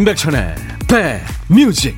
[0.00, 0.54] 임백천의
[0.88, 1.94] 백뮤직.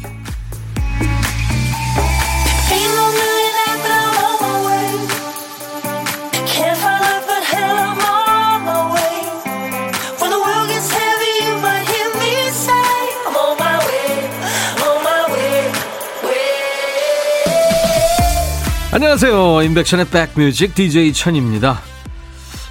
[18.91, 19.63] 안녕하세요.
[19.63, 20.75] 임백천의 백뮤직.
[20.75, 21.81] DJ 천입니다.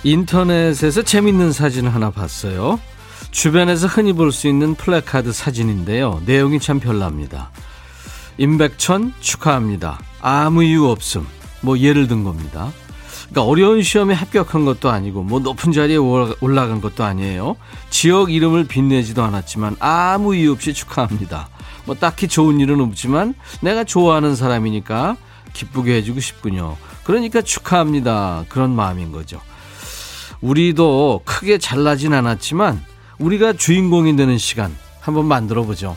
[0.04, 2.82] 인터넷에서 재밌는 사진 하나 봤어요
[3.32, 6.22] 주변에서 흔히 볼 수 있는 플래카드 사진인데요.
[6.26, 7.50] 내용이 참 별납니다.
[8.38, 10.00] 임백천 축하합니다.
[10.22, 11.26] 아무 이유 없음.
[11.62, 12.72] 뭐 예를 든 겁니다.
[13.30, 17.56] 그러니까 어려운 시험에 합격한 것도 아니고 뭐 높은 자리에 올라간 것도 아니에요.
[17.90, 21.50] 지역 이름을 빛내지도 않았지만 아무 이유 없이 축하합니다.
[21.86, 25.16] 뭐 딱히 좋은 일은 없지만 내가 좋아하는 사람이니까
[25.54, 26.78] 기쁘게 해주고 싶군요.
[27.04, 28.46] 그러니까 축하합니다.
[28.50, 29.40] 그런 마음인 거죠.
[30.42, 32.84] 우리도 크게 잘나진 않았지만
[33.22, 35.96] 우리가 주인공이 되는 시간 한번 만들어 보죠.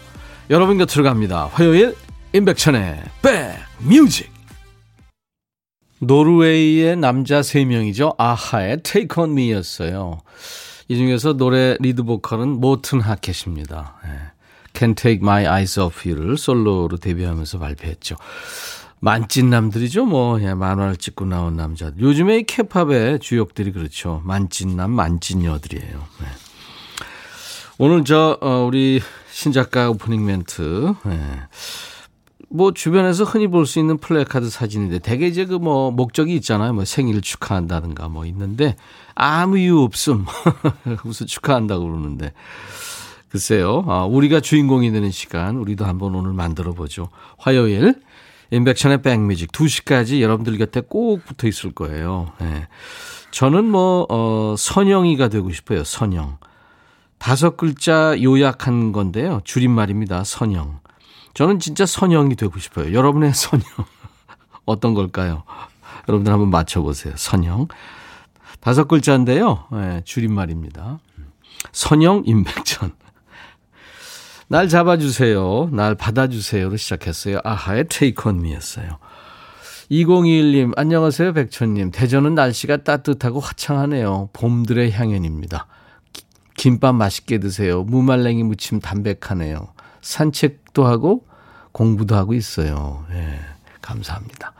[0.50, 1.48] 여러분 곁으로 갑니다.
[1.52, 1.96] 화요일
[2.32, 4.30] 임백천의 백뮤직
[6.00, 8.14] 노르웨이의 남자 3명이죠.
[8.18, 10.20] 아하의 Take On Me였어요.
[10.88, 13.96] 이 중에서 노래 리드 보컬은 모튼 하켓입니다.
[14.04, 14.10] 네.
[14.74, 18.16] Can't Take My Eyes Off You를 솔로로 데뷔하면서 발표했죠.
[19.00, 20.04] 만찢남들이죠.
[20.04, 22.00] 뭐 예, 만화를 찢고 나온 남자들.
[22.00, 24.20] 요즘에 이 케팝의 주역들이 그렇죠.
[24.24, 25.92] 만찢남, 만찢녀들이에요.
[26.20, 26.26] 네.
[27.78, 30.94] 오늘 저 어, 우리 신작가 오프닝 멘트.
[31.04, 31.18] 네.
[32.48, 36.72] 뭐 주변에서 흔히 볼 수 있는 플래카드 사진인데 대개 이제 그 뭐 목적이 있잖아요.
[36.72, 38.76] 뭐 생일 축하한다든가 뭐 있는데
[39.14, 40.24] 아무 이유 없음.
[41.04, 42.32] 무슨 축하한다고 그러는데.
[43.28, 43.84] 글쎄요.
[43.88, 47.08] 아, 우리가 주인공이 되는 시간 우리도 한번 오늘 만들어 보죠.
[47.38, 47.96] 화요일
[48.52, 52.30] 임백천의 백뮤직 2시까지 여러분들 곁에 꼭 붙어 있을 거예요.
[52.40, 52.68] 네.
[53.32, 55.82] 저는 뭐 어, 선영이가 되고 싶어요.
[55.82, 56.38] 선영.
[57.24, 59.40] 다섯 글자 요약한 건데요.
[59.44, 60.24] 줄임말입니다.
[60.24, 60.80] 선영.
[61.32, 62.92] 저는 진짜 선영이 되고 싶어요.
[62.92, 63.64] 여러분의 선영.
[64.66, 65.44] 어떤 걸까요?
[66.06, 67.14] 여러분들 한번 맞춰보세요.
[67.16, 67.68] 선영.
[68.60, 69.64] 다섯 글자인데요.
[69.72, 70.98] 네, 줄임말입니다.
[71.72, 72.92] 선영 임백천.
[74.48, 75.70] 날 잡아주세요.
[75.72, 77.38] 날 받아주세요로 시작했어요.
[77.42, 78.98] 아하의 테이크 온 미였어요.
[79.90, 81.90] 2021님, 안녕하세요, 백천님.
[81.90, 84.28] 대전은 날씨가 따뜻하고 화창하네요.
[84.34, 85.68] 봄들의 향연입니다.
[86.64, 87.82] 김밥 맛있게 드세요.
[87.82, 89.68] 무말랭이 무침 담백하네요.
[90.00, 91.26] 산책도 하고
[91.72, 93.04] 공부도 하고 있어요.
[93.12, 93.38] 예,
[93.82, 94.54] 감사합니다.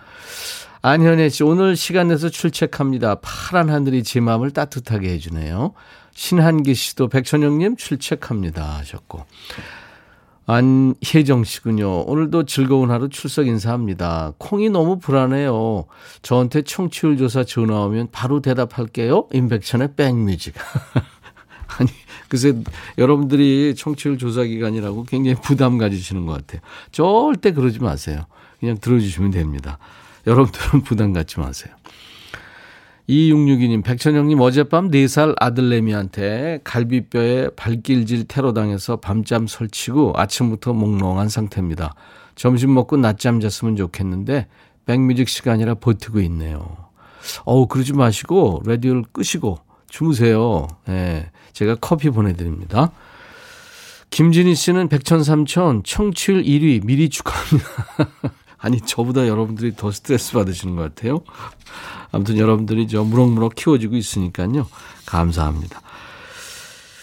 [0.83, 3.21] 안현애 씨, 오늘 시간 내서 출첵합니다.
[3.23, 5.73] 파란 하늘이 제 마음을 따뜻하게 해주네요.
[6.13, 9.25] 신한기 씨도 백천영님 출첵합니다 하셨고.
[10.45, 12.03] 안혜정 씨군요.
[12.03, 14.35] 오늘도 즐거운 하루 출석 인사합니다.
[14.37, 15.87] 콩이 너무 불안해요.
[16.21, 19.29] 저한테 청취율 조사 전화 오면 바로 대답할게요.
[19.33, 20.53] 임백천의 백뮤직.
[21.79, 21.91] 아니,
[22.29, 22.55] 글쎄,
[22.99, 26.61] 여러분들이 청취율 조사 기간이라고 굉장히 부담 가지시는 것 같아요.
[26.93, 28.27] 절대 그러지 마세요.
[28.61, 29.79] 그냥 들어주시면 됩니다.
[30.27, 31.75] 여러분들은 부담 갖지 마세요.
[33.09, 41.95] 2662님, 백천영님 어젯밤 4살 아들내미한테 갈비뼈에 발길질 테러 당해서 밤잠 설치고 아침부터 몽롱한 상태입니다.
[42.35, 44.47] 점심 먹고 낮잠 잤으면 좋겠는데
[44.87, 46.77] 백뮤직 시간이라 버티고 있네요.
[47.45, 49.59] 어우, 그러지 마시고 라디오를 끄시고
[49.89, 50.67] 주무세요.
[50.89, 51.31] 예.
[51.55, 52.91] 네, 제가 커피 보내드립니다.
[54.11, 57.69] 김진희 씨는 백천삼천 청취율 1위 미리 축하합니다.
[58.59, 61.23] 아니 저보다 여러분들이 더 스트레스 받으시는 것 같아요.
[62.13, 64.69] 아무튼 여러분들이 저 무럭무럭 키워지고 있으니까요.
[65.07, 65.81] 감사합니다.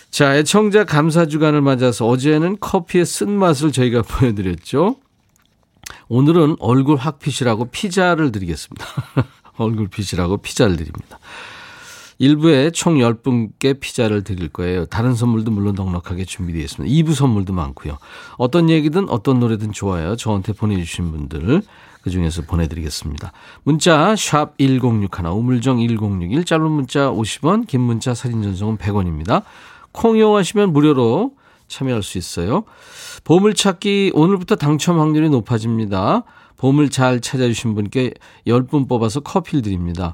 [0.10, 4.98] 자, 애청자 감사 주간을 맞아서 어제는 커피의 쓴맛을 저희가 보여드렸죠.
[6.08, 8.86] 오늘은 얼굴 확핏이라고 피자를 드리겠습니다.
[9.58, 11.20] 얼굴 핏이라고 피자를 드립니다.
[12.22, 14.85] 1부에 총 10분께 피자를 드릴 거예요.
[14.85, 16.94] 다른 선물도 물론 넉넉하게 준비되어 있습니다.
[16.94, 17.97] 2부 선물도 많고요.
[18.38, 20.16] 어떤 얘기든 어떤 노래든 좋아요.
[20.16, 21.64] 저한테 보내주신 분들
[22.03, 23.32] 그중에서 보내드리겠습니다.
[23.64, 29.44] 문자 샵 1061, 우물정 1061, 짧은 문자 50원, 긴 문자 사진 전송은 100원입니다.
[29.91, 31.34] 콩 이용하시면 무료로
[31.68, 32.66] 참여할 수 있어요.
[33.23, 36.23] 보물찾기 오늘부터 당첨 확률이 높아집니다.
[36.58, 38.14] 보물 잘 찾아주신 분께
[38.46, 40.14] 10분 뽑아서 커피를 드립니다.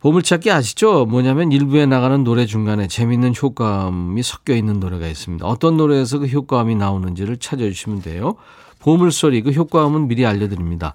[0.00, 1.06] 보물찾기 아시죠?
[1.06, 5.44] 뭐냐면 일부에 나가는 노래 중간에 재밌는 효과음이 섞여 있는 노래가 있습니다.
[5.44, 8.36] 어떤 노래에서 그 효과음이 나오는지를 찾아주시면 돼요.
[8.78, 10.94] 보물소리 그 효과음은 미리 알려드립니다.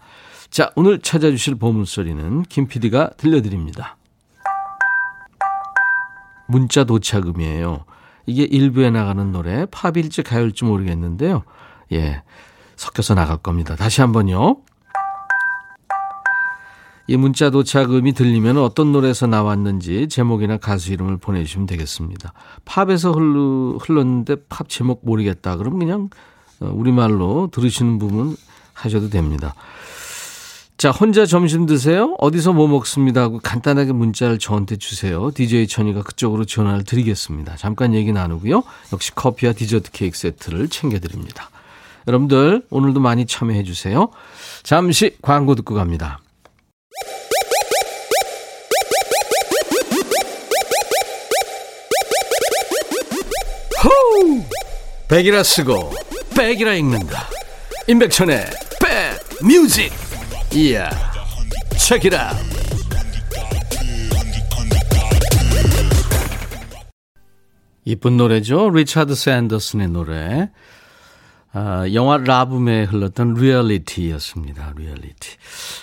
[0.50, 3.97] 자, 오늘 찾아주실 보물소리는 김 PD가 들려드립니다.
[6.47, 7.83] 문자 도착음이에요.
[8.25, 11.44] 이게 일부에 나가는 노래 팝일지 가요일지 모르겠는데요.
[11.91, 12.23] 예,
[12.77, 13.75] 섞여서 나갈 겁니다.
[13.75, 14.57] 다시 한번요.
[17.07, 22.33] 이 문자 도착음이 들리면 어떤 노래에서 나왔는지 제목이나 가수 이름을 보내주시면 되겠습니다.
[22.63, 25.57] 팝에서 흘러, 흘렀는데 팝 제목 모르겠다.
[25.57, 26.09] 그럼 그냥
[26.61, 28.38] 어, 우리말로 들으시는 부분
[28.73, 29.53] 하셔도 됩니다.
[30.77, 32.15] 자, 혼자 점심 드세요?
[32.19, 35.29] 어디서 뭐 먹습니다 하고 간단하게 문자를 저한테 주세요.
[35.33, 37.57] DJ 천이가 그쪽으로 전화를 드리겠습니다.
[37.57, 38.63] 잠깐 얘기 나누고요.
[38.91, 41.49] 역시 커피와 디저트 케이크 세트를 챙겨드립니다.
[42.07, 44.09] 여러분들 오늘도 많이 참여해 주세요.
[44.63, 46.19] 잠시 광고 듣고 갑니다.
[55.07, 55.91] 백이라 쓰고
[56.35, 57.27] 백이라 읽는다.
[57.87, 58.45] 임백천의
[58.81, 59.91] 백 뮤직.
[60.53, 60.89] 이야.
[61.77, 62.31] 책이라.
[67.85, 68.69] 이쁜 노래죠.
[68.69, 70.49] 리차드 샌더슨의 노래.
[71.51, 74.73] 아, 영화 라붐에 흘렀던 리얼리티였습니다.
[74.75, 75.37] 리얼리티.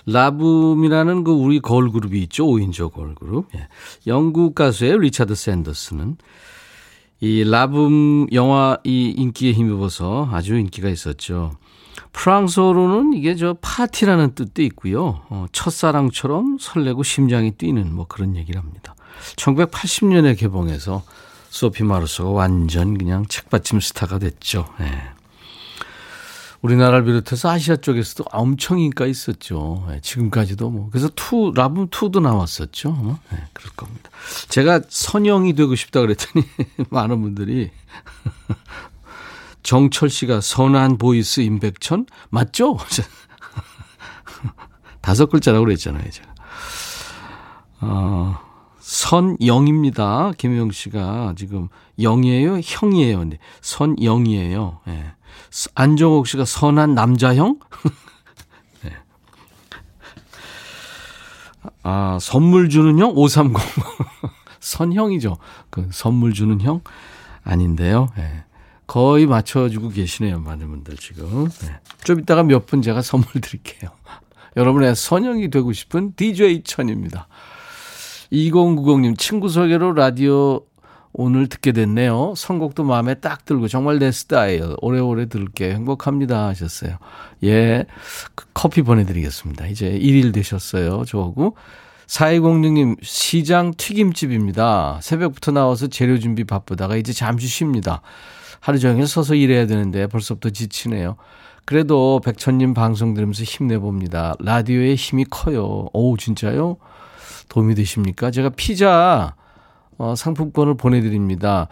[0.06, 2.46] 라붐이라는 그 우리 걸그룹이 있죠.
[2.46, 3.48] 5인조 걸그룹.
[3.54, 3.68] 예.
[4.08, 6.16] 영국 가수의 리차드 샌더슨은
[7.20, 11.52] 이 라붐 영화 이 인기에 힘입어서 아주 인기가 있었죠.
[12.12, 15.22] 프랑스어로는 이게 저 파티라는 뜻도 있고요.
[15.28, 18.94] 어, 첫사랑처럼 설레고 심장이 뛰는 뭐 그런 얘기를 합니다.
[19.36, 21.02] 1980년에 개봉해서
[21.50, 24.66] 소피 마르소가 완전 그냥 책받침 스타가 됐죠.
[24.78, 24.86] 네.
[26.62, 29.86] 우리나라를 비롯해서 아시아 쪽에서도 엄청 인기가 있었죠.
[29.88, 30.88] 네, 지금까지도 뭐.
[30.90, 32.90] 그래서 two, 라붐 2도 나왔었죠.
[32.90, 33.18] 어?
[33.32, 34.10] 네, 그럴 겁니다.
[34.48, 36.44] 제가 선영이 되고 싶다 그랬더니
[36.90, 37.70] 많은 분들이
[39.62, 42.76] 정철 씨가 선한 보이스 임백천 맞죠?
[45.00, 46.28] 다섯 글자라고 그랬잖아요, 제가.
[47.80, 48.38] 어,
[49.10, 50.30] 선영입니다.
[50.38, 51.68] 김영 씨가 지금
[51.98, 53.24] 영이에요, 형이에요.
[53.24, 53.38] 네.
[53.60, 54.80] 선영이에요.
[54.86, 54.90] 예.
[54.92, 55.12] 네.
[55.74, 57.58] 안정옥 씨가 선한 남자형?
[58.84, 58.92] 네.
[61.82, 63.10] 아, 선물 주는 형?
[63.16, 63.56] 530.
[64.60, 65.38] 선형이죠.
[65.70, 66.82] 그 선물 주는 형?
[67.42, 68.06] 아닌데요.
[68.16, 68.44] 네.
[68.86, 70.38] 거의 맞춰주고 계시네요.
[70.38, 71.48] 많은 분들 지금.
[71.48, 71.80] 네.
[72.04, 73.90] 좀 이따가 몇 분 제가 선물 드릴게요.
[74.56, 77.26] 여러분의 선형이 되고 싶은 DJ 천입니다.
[78.32, 80.62] 2090님, 친구 소개로 라디오
[81.12, 82.34] 오늘 듣게 됐네요.
[82.36, 84.76] 선곡도 마음에 딱 들고 정말 내 스타일.
[84.80, 86.98] 오래오래 들을게 행복합니다 하셨어요.
[87.42, 87.86] 예.
[88.34, 89.66] 그 커피 보내드리겠습니다.
[89.66, 91.04] 이제 1일 되셨어요.
[91.04, 91.56] 저하고.
[92.06, 94.98] 4206님, 시장 튀김집입니다.
[95.00, 98.02] 새벽부터 나와서 재료 준비 바쁘다가 이제 잠시 쉽니다.
[98.58, 101.16] 하루 종일 서서 일해야 되는데 벌써부터 지치네요.
[101.64, 104.34] 그래도 백천님 방송 들으면서 힘내봅니다.
[104.40, 105.88] 라디오의 힘이 커요.
[105.92, 106.78] 오, 진짜요?
[107.50, 108.30] 도움이 되십니까?
[108.30, 109.34] 제가 피자
[109.98, 111.68] 어, 상품권을 보내드립니다.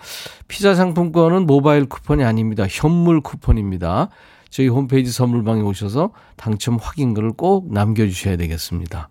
[0.49, 2.67] 피자 상품권은 모바일 쿠폰이 아닙니다.
[2.69, 4.11] 현물 쿠폰입니다.
[4.51, 9.09] 저희 홈페이지 선물방에 오셔서 당첨 확인글을 꼭 남겨주셔야 되겠습니다.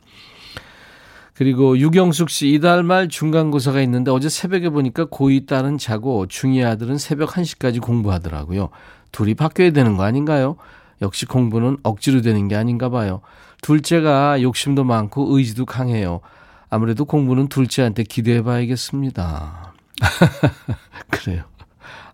[1.33, 6.97] 그리고 유경숙 씨, 이달 말 중간고사가 있는데 어제 새벽에 보니까 고2 딸은 자고 중2 아들은
[6.97, 8.69] 새벽 1시까지 공부하더라고요.
[9.11, 10.57] 둘이 바뀌어야 되는 거 아닌가요?
[11.01, 13.21] 역시 공부는 억지로 되는 게 아닌가 봐요.
[13.61, 16.21] 둘째가 욕심도 많고 의지도 강해요.
[16.69, 19.73] 아무래도 공부는 둘째한테 기대해 봐야겠습니다.
[21.09, 21.43] 그래요.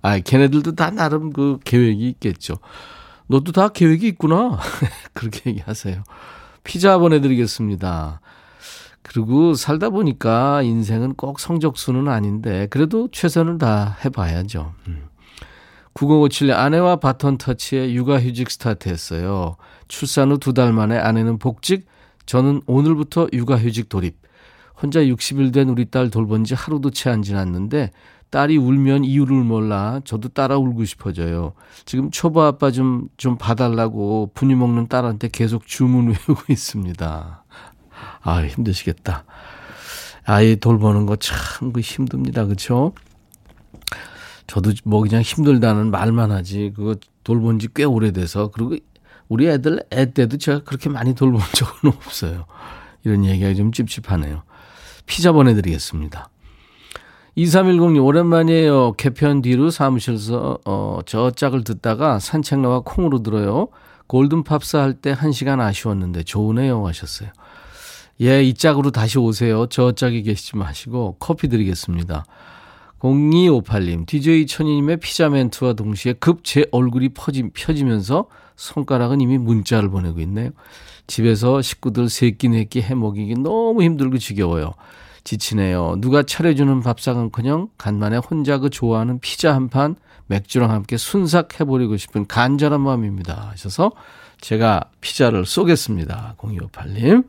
[0.01, 2.55] 아, 걔네들도 다 나름 그 계획이 있겠죠.
[3.27, 4.59] 너도 다 계획이 있구나.
[5.13, 6.03] 그렇게 얘기하세요.
[6.63, 8.21] 피자 보내드리겠습니다.
[9.01, 14.73] 그리고 살다 보니까 인생은 꼭 성적수는 아닌데, 그래도 최선을 다 해봐야죠.
[14.87, 15.07] 음.
[15.93, 19.57] 9057년 아내와 바톤 터치에 육아휴직 스타트했어요.
[19.87, 21.85] 출산 후 두 달 만에 아내는 복직,
[22.25, 24.17] 저는 오늘부터 육아휴직 돌입.
[24.83, 27.91] 혼자 60일 된 우리 딸 돌본 지 하루도 채 안 지났는데
[28.31, 31.53] 딸이 울면 이유를 몰라 저도 따라 울고 싶어져요.
[31.85, 37.45] 지금 초보 아빠 좀, 좀 봐달라고 분유 먹는 딸한테 계속 주문 외우고 있습니다.
[38.21, 39.23] 아, 힘드시겠다.
[40.25, 42.45] 아이 돌보는 거 참 그 힘듭니다.
[42.45, 42.93] 그쵸?
[44.47, 46.73] 저도 뭐 그냥 힘들다는 말만 하지.
[46.75, 48.49] 그거 돌본 지 꽤 오래돼서.
[48.51, 48.75] 그리고
[49.29, 52.45] 우리 애들 애 때도 제가 그렇게 많이 돌본 적은 없어요.
[53.05, 54.43] 이런 얘기가 좀 찝찝하네요.
[55.05, 56.29] 피자 보내드리겠습니다.
[57.37, 58.93] 2310님, 오랜만이에요.
[58.93, 63.69] 개편 뒤로 사무실에서, 어, 저 짝을 듣다가 산책 나와 콩으로 들어요.
[64.07, 66.85] 골든팝스 할 때 한 시간 아쉬웠는데 좋으네요.
[66.85, 67.29] 하셨어요.
[68.21, 69.65] 예, 이 짝으로 다시 오세요.
[69.67, 72.25] 저 짝이 계시지 마시고 커피 드리겠습니다.
[72.99, 80.19] 0258님, DJ 천희님의 피자 멘트와 동시에 급 제 얼굴이 퍼지, 펴지면서 손가락은 이미 문자를 보내고
[80.21, 80.51] 있네요.
[81.07, 84.73] 집에서 식구들 세끼 네끼 해먹이기 너무 힘들고 지겨워요.
[85.23, 85.95] 지치네요.
[85.99, 89.95] 누가 차려주는 밥상은커녕 간만에 혼자 그 좋아하는 피자 한 판
[90.27, 93.49] 맥주랑 함께 순삭 해버리고 싶은 간절한 마음입니다.
[93.51, 93.91] 하셔서
[94.41, 96.35] 제가 피자를 쏘겠습니다.
[96.37, 97.25] 0258님.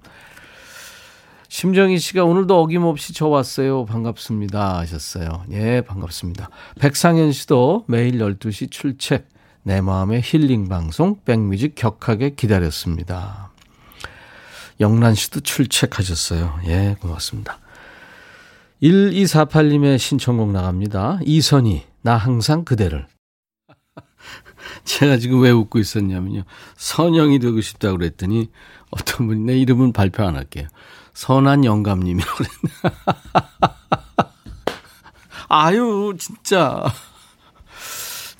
[1.48, 3.84] 심정희 씨가 오늘도 어김없이 저 왔어요.
[3.84, 4.78] 반갑습니다.
[4.78, 5.44] 하셨어요.
[5.52, 6.50] 예, 반갑습니다.
[6.80, 9.24] 백상현 씨도 매일 12시 출첵.
[9.66, 13.50] 내 마음의 힐링 방송 백뮤직 격하게 기다렸습니다.
[14.78, 16.60] 영란 씨도 출첵하셨어요.
[16.66, 17.58] 예, 고맙습니다.
[18.82, 21.18] 1248님의 신청곡 나갑니다.
[21.24, 23.06] 이선희, 나 항상 그대를.
[24.84, 26.42] 제가 지금 왜 웃고 있었냐면요.
[26.76, 28.50] 선영이 되고 싶다고 그랬더니
[28.90, 30.68] 어떤 분이 내 이름은 발표 안 할게요.
[31.14, 32.94] 선한 영감님이라고 그랬네.
[35.48, 36.84] 아유, 진짜.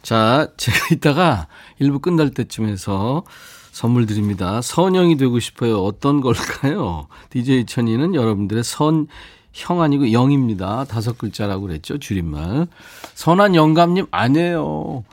[0.05, 1.49] 자, 제가 이따가
[1.81, 3.25] 1부 끝날 때쯤 해서
[3.73, 4.61] 선물 드립니다.
[4.61, 5.83] 선영이 되고 싶어요.
[5.83, 7.09] 어떤 걸까요?
[7.31, 9.07] DJ 천이는 여러분들의 선,
[9.55, 10.85] 형 아니고 영입니다.
[10.85, 11.99] 다섯 글자라고 그랬죠.
[11.99, 12.67] 줄임말.
[13.15, 15.05] 선한 영감님 아니에요.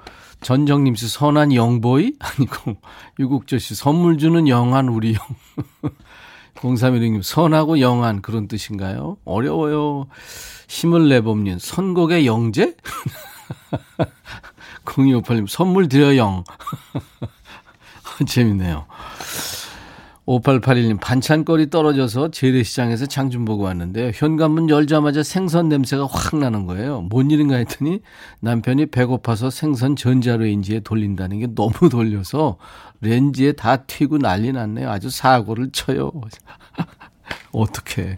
[0.41, 2.15] 전정님 씨 선한 영보이?
[2.19, 2.75] 아니고
[3.17, 5.25] 유국조 씨 선물 주는 영한 우리 형.
[6.55, 9.15] 0316님 선하고 영한 그런 뜻인가요?
[9.23, 10.07] 어려워요.
[10.67, 12.75] 힘을 내봅님 선곡의 영재?
[14.85, 16.43] 0258님 선물 드려 영.
[18.27, 18.85] 재밌네요.
[20.27, 27.01] 5881님 반찬거리 떨어져서 재래시장에서 장좀 보고 왔는데 현관문 열자마자 생선 냄새가 확 나는 거예요.
[27.01, 27.99] 뭔 일인가 했더니
[28.39, 32.57] 남편이 배고파서 생선 전자레인지에 돌린다는 게 너무 돌려서
[33.01, 34.89] 렌지에 다 튀고 난리 났네요.
[34.89, 36.11] 아주 사고를 쳐요.
[37.51, 38.17] 어떻게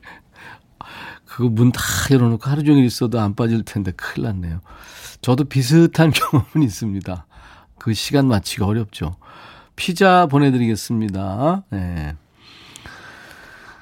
[1.26, 4.60] 그거 문 다 열어놓고 하루 종일 있어도 안 빠질 텐데 큰일 났네요.
[5.24, 7.26] 저도 비슷한 경험은 있습니다.
[7.80, 9.16] 그 시간 맞추기가 어렵죠.
[9.76, 11.64] 피자 보내드리겠습니다.
[11.72, 12.16] 네.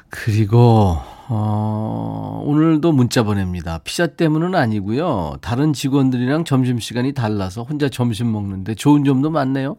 [0.10, 3.80] 그리고, 어, 오늘도 문자 보냅니다.
[3.84, 5.38] 피자 때문은 아니고요.
[5.42, 9.78] 다른 직원들이랑 점심시간이 달라서 혼자 점심 먹는데 좋은 점도 많네요.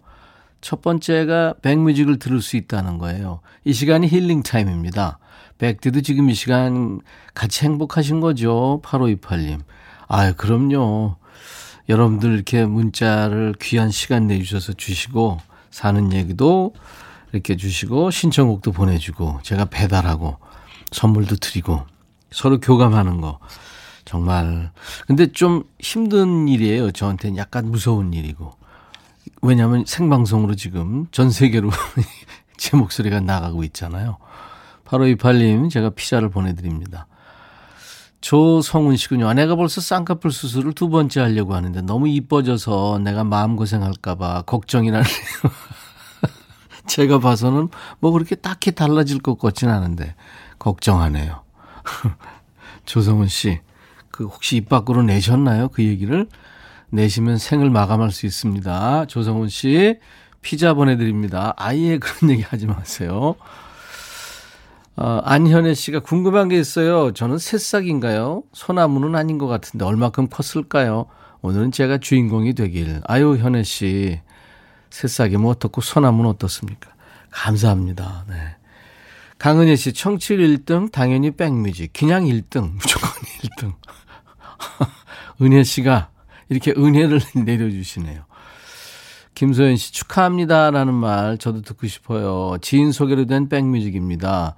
[0.61, 3.41] 첫 번째가 백뮤직을 들을 수 있다는 거예요.
[3.65, 5.19] 이 시간이 힐링 타임입니다.
[5.59, 7.01] 백디도 지금 이 시간
[7.35, 8.81] 같이 행복하신 거죠?
[8.85, 9.61] 8528님.
[10.09, 11.22] 아유, 그럼요.
[11.93, 15.39] 여러분들 이렇게 문자를 귀한 시간 내주셔서 주시고,
[15.73, 16.75] 사는 얘기도
[17.33, 20.37] 이렇게 주시고 신청곡도 보내주고 제가 배달하고
[20.93, 21.85] 선물도 드리고
[22.31, 23.41] 서로 교감하는 거
[24.05, 24.71] 정말
[25.07, 26.93] 근데 좀 힘든 일이에요.
[26.93, 28.53] 저한테는 약간 무서운 일이고
[29.41, 31.71] 왜냐하면 생방송으로 지금 전 세계로
[32.59, 34.19] 제 목소리가 나가고 있잖아요.
[34.85, 37.07] 8528님 제가 피자를 보내드립니다.
[38.23, 39.29] 조성훈 씨군요.
[39.29, 45.05] 아내가 벌써 쌍꺼풀 수술을 두 번째 하려고 하는데 너무 이뻐져서 내가 마음고생할까봐 걱정이 나네요.
[46.87, 50.15] 제가 봐서는 뭐 그렇게 딱히 달라질 것 같진 않은데
[50.61, 51.43] 걱정하네요.
[52.87, 53.61] 조성훈 씨,
[54.13, 55.69] 그 혹시 입 밖으로 내셨나요?
[55.69, 56.29] 그 얘기를
[56.91, 59.07] 내시면 생을 마감할 수 있습니다.
[59.07, 59.99] 조성훈 씨,
[60.43, 61.55] 피자 보내드립니다.
[61.57, 63.35] 아예 그런 얘기 하지 마세요.
[64.97, 67.13] 어, 안현애 씨가 궁금한 게 있어요.
[67.13, 68.43] 저는 새싹인가요?
[68.53, 71.07] 소나무는 아닌 것 같은데 얼마큼 컸을까요?
[71.41, 73.01] 오늘은 제가 주인공이 되길.
[73.05, 74.21] 아유, 현애 씨.
[74.91, 76.91] 새싹이면 뭐 어떻고 소나무는 어떻습니까?
[77.31, 78.27] 감사합니다.
[78.29, 78.35] 네.
[79.39, 81.93] 강은혜 씨, 청취율 1등, 당연히 백뮤직.
[81.93, 83.11] 그냥 1등, 무조건
[83.43, 83.75] 1등.
[85.43, 86.11] 은혜 씨가
[86.49, 88.25] 이렇게 은혜를 내려주시네요.
[89.35, 90.71] 김소연 씨, 축하합니다.
[90.71, 92.59] 라는 말 저도 듣고 싶어요.
[92.61, 94.55] 지인 소개로 된 백뮤직입니다.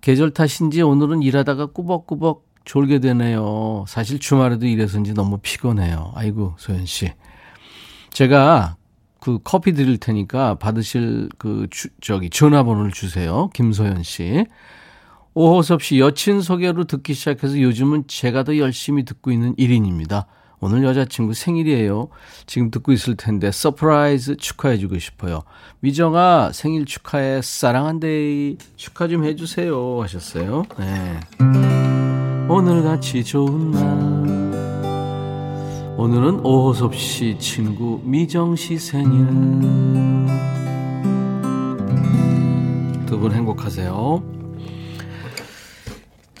[0.00, 3.84] 계절 탓인지 오늘은 일하다가 꾸벅꾸벅 졸게 되네요.
[3.88, 6.12] 사실 주말에도 일해서인지 너무 피곤해요.
[6.14, 7.12] 아이고, 소연 씨.
[8.10, 8.76] 제가
[9.20, 13.48] 그 커피 드릴 테니까 받으실 그 주, 저기 전화번호를 주세요.
[13.54, 14.46] 김소연 씨.
[15.34, 20.24] 오호섭 씨 여친 소개로 듣기 시작해서 요즘은 제가 더 열심히 듣고 있는 1인입니다.
[20.60, 22.08] 오늘 여자친구 생일이에요.
[22.46, 25.42] 지금 듣고 있을 텐데 surprise 축하해주고 싶어요.
[25.80, 30.64] 미정아 생일 축하해 사랑한데 축하 좀 해주세요 하셨어요.
[30.78, 31.20] 네.
[32.48, 34.40] 오늘같이 좋은 날
[35.96, 39.26] 오늘은 오호섭 씨 친구 미정 씨 생일
[43.06, 44.39] 두 분 행복하세요.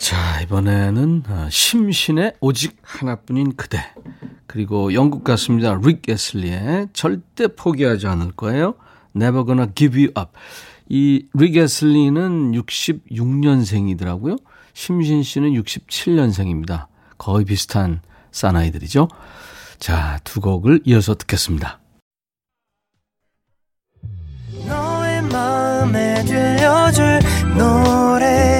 [0.00, 3.78] 자, 이번에는 어, 심신의 오직 하나뿐인 그대.
[4.46, 5.78] 그리고 영국 가수입니다.
[5.84, 8.76] 릭 에슬리의 절대 포기하지 않을 거예요.
[9.14, 10.30] Never gonna give you up.
[10.88, 14.42] 이릭 에슬리는 66년생이더라고요.
[14.72, 16.86] 심신 씨는 67년생입니다.
[17.18, 18.00] 거의 비슷한
[18.32, 19.06] 사나이들이죠.
[19.78, 21.78] 자, 두 곡을 이어서 듣겠습니다.
[24.66, 27.20] 너의 마음에 들려줄
[27.58, 28.59] 노래에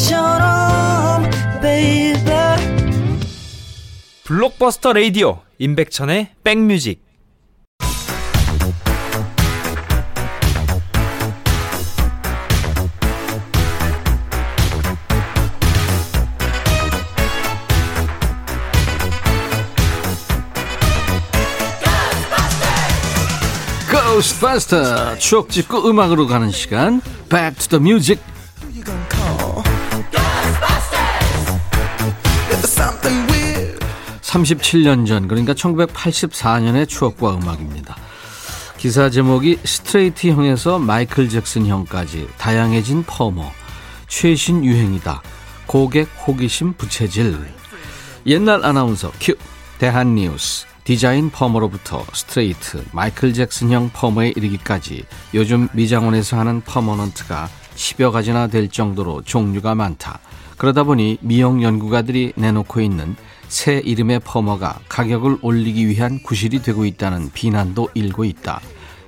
[0.00, 1.30] 지금처럼
[1.60, 2.24] baby.
[4.24, 7.04] 블록버스터 레이디오 임백천의 백뮤직.
[23.90, 25.18] Ghostbusters.
[25.18, 27.00] 추억 짚고 음악으로 가는 시간.
[27.28, 28.22] Back to the Music
[34.30, 37.96] 37년 전 그러니까 1984년의 추억과 음악입니다.
[38.78, 43.50] 기사 제목이 스트레이트 형에서 마이클 잭슨 형까지 다양해진 퍼머
[44.06, 45.22] 최신 유행이다.
[45.66, 47.36] 고객 호기심 부채질
[48.26, 49.34] 옛날 아나운서 큐
[49.78, 58.12] 대한 뉴스 디자인 퍼머로부터 스트레이트 마이클 잭슨 형 퍼머에 이르기까지 요즘 미장원에서 하는 퍼머넌트가 10여
[58.12, 60.20] 가지나 될 정도로 종류가 많다.
[60.56, 63.16] 그러다 보니 미용 연구가들이 내놓고 있는
[63.50, 68.60] 새 이름의 퍼머가 가격을 올리기 위한 구실이 되고 있다는 비난도 일고 있다.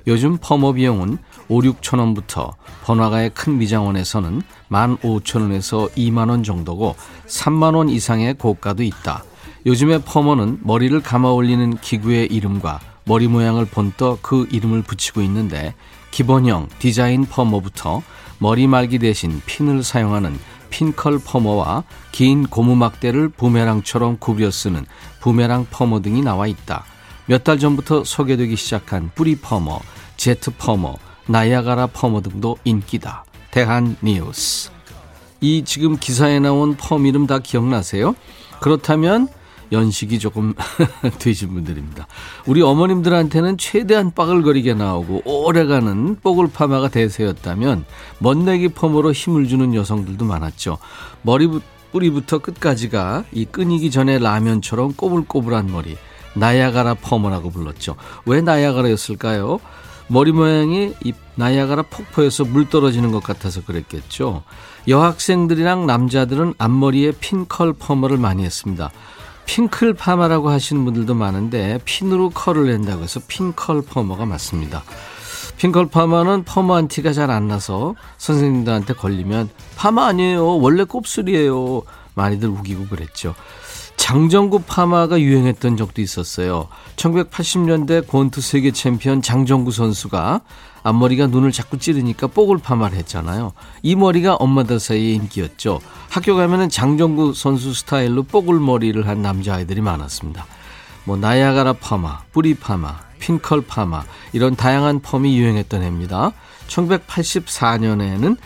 [0.05, 6.95] 요즘 퍼머 비용은 5, 6천 원부터 번화가의 큰 미장원에서는 1만 5천 원에서 2만 원 정도고
[7.25, 9.23] 3만 원 이상의 고가도 있다.
[9.65, 15.73] 요즘의 퍼머는 머리를 감아 올리는 기구의 이름과 머리 모양을 본떠 그 이름을 붙이고 있는데
[16.11, 18.03] 기본형 디자인 퍼머부터
[18.39, 20.37] 머리 말기 대신 핀을 사용하는
[20.73, 24.87] 핀컬 퍼머와 긴 고무 막대를 부메랑처럼 구부려 쓰는
[25.19, 26.83] 부메랑 퍼머 등이 나와 있다.
[27.27, 29.79] 몇 달 전부터 소개되기 시작한 뿌리 퍼머,
[30.17, 30.95] 제트 퍼머,
[31.27, 33.23] 나이아가라 퍼머 등도 인기다.
[33.51, 34.71] 대한 뉴스.
[35.41, 38.15] 이 지금 기사에 나온 펌 이름 다 기억나세요?
[38.59, 39.27] 그렇다면
[39.73, 40.53] 연식이 조금
[41.19, 42.07] 되신 분들입니다.
[42.45, 47.83] 우리 어머님들한테는 최대한 빠글거리게 나오고 오래가는 뽀글 파마가 대세였다면
[48.19, 50.77] 멋내기 펌으로 힘을 주는 여성들도 많았죠.
[51.23, 51.49] 머리
[51.91, 55.97] 뿌리부터 끝까지가 이 끊이기 전에 라면처럼 꼬불꼬불한 머리
[56.35, 57.95] 나야가라 펌머라고 불렀죠.
[58.25, 59.59] 왜 나야가라였을까요?
[60.07, 64.43] 머리 모양이 이 나야가라 폭포에서 물 떨어지는 것 같아서 그랬겠죠.
[64.87, 68.91] 여학생들이랑 남자들은 앞머리에 핀컬 펌머를 많이 했습니다.
[69.45, 74.83] 핑클 파마라고 하시는 분들도 많은데 핀으로 컬을 낸다고 해서 핀컬 퍼머가 맞습니다.
[75.57, 80.57] 핑컬 파마는 퍼머한 티가 잘 안 나서 선생님들한테 걸리면 파마 아니에요.
[80.57, 81.83] 원래 곱슬이에요.
[82.15, 83.35] 많이들 우기고 그랬죠.
[83.97, 86.67] 장정구 파마가 유행했던 적도 있었어요.
[86.95, 90.41] 1980년대 권투 세계 챔피언 장정구 선수가
[90.83, 93.53] 앞머리가 눈을 자꾸 찌르니까 뽀글 파마를 했잖아요.
[93.81, 95.81] 이 머리가 엄마들 사이에 인기였죠.
[96.09, 100.45] 학교 가면은 장정구 선수 스타일로 뽀글 머리를 한 남자아이들이 많았습니다.
[101.05, 106.31] 뭐 나야가라 파마, 뿌리 파마, 핑컬 파마 이런 다양한 펌이 유행했던 해입니다.
[106.67, 108.37] 1984년에는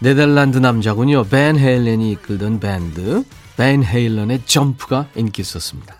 [0.00, 1.24] 네덜란드 남자군요.
[1.24, 3.24] 밴 헤일런이 이끌던 밴드
[3.56, 5.99] 벤 헤일런의 점프가 인기 있었습니다.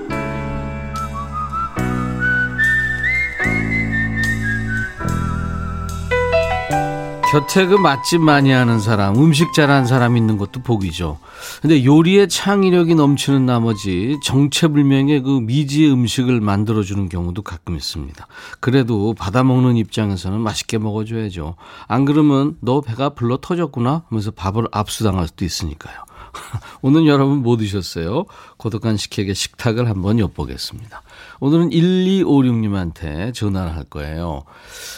[7.31, 11.17] 곁에 그 맛집 많이 하는 사람, 음식 잘하는 사람 있는 것도 복이죠.
[11.61, 18.27] 근데 요리에 창의력이 넘치는 나머지 정체불명의 그 미지의 음식을 만들어주는 경우도 가끔 있습니다.
[18.59, 21.55] 그래도 받아먹는 입장에서는 맛있게 먹어줘야죠.
[21.87, 26.10] 안 그러면 너 배가 불러 터졌구나 하면서 밥을 압수당할 수도 있으니까요.
[26.81, 28.25] 오늘 여러분 뭐 드셨어요?
[28.57, 31.01] 고독한 식객의 식탁을 한번 엿보겠습니다.
[31.39, 34.43] 오늘은 1256님한테 전화를 할 거예요.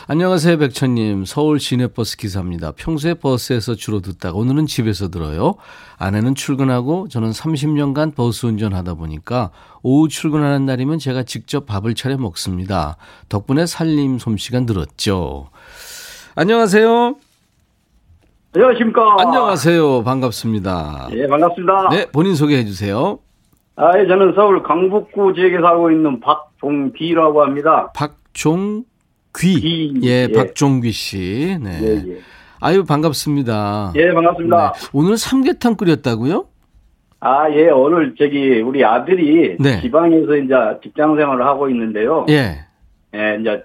[0.08, 1.26] 안녕하세요, 백천님.
[1.26, 2.72] 서울 시내버스 기사입니다.
[2.72, 5.56] 평소에 버스에서 주로 듣다가 오늘은 집에서 들어요.
[5.98, 12.98] 아내는 출근하고 저는 30년간 버스 운전하다 보니까 오후 출근하는 날이면 제가 직접 밥을 차려 먹습니다.
[13.30, 15.50] 덕분에 살림 솜씨가 늘었죠.
[16.36, 17.16] 안녕하세요.
[18.56, 19.16] 안녕하십니까.
[19.20, 20.04] 안녕하세요.
[20.04, 21.10] 반갑습니다.
[21.14, 21.90] 예, 반갑습니다.
[21.90, 23.18] 네, 본인 소개해 주세요.
[23.76, 27.92] 아, 예, 저는 서울 강북구 지역에 살고 있는 박종비라고 합니다.
[27.96, 28.84] 박종귀.
[29.40, 29.94] 귀.
[30.04, 30.32] 예, 예.
[30.32, 31.58] 박종귀 씨.
[31.64, 31.80] 네.
[31.82, 32.20] 예, 예.
[32.60, 33.94] 아유, 반갑습니다.
[33.96, 34.74] 예, 반갑습니다.
[34.74, 34.88] 네.
[34.94, 36.46] 오늘 삼계탕 끓였다고요?
[37.22, 39.82] 아, 예, 오늘 저기 우리 아들이 네.
[39.82, 42.28] 지방에서 이제 직장 생활을 하고 있는데요.
[42.30, 42.60] 예.
[43.16, 43.64] 예, 이제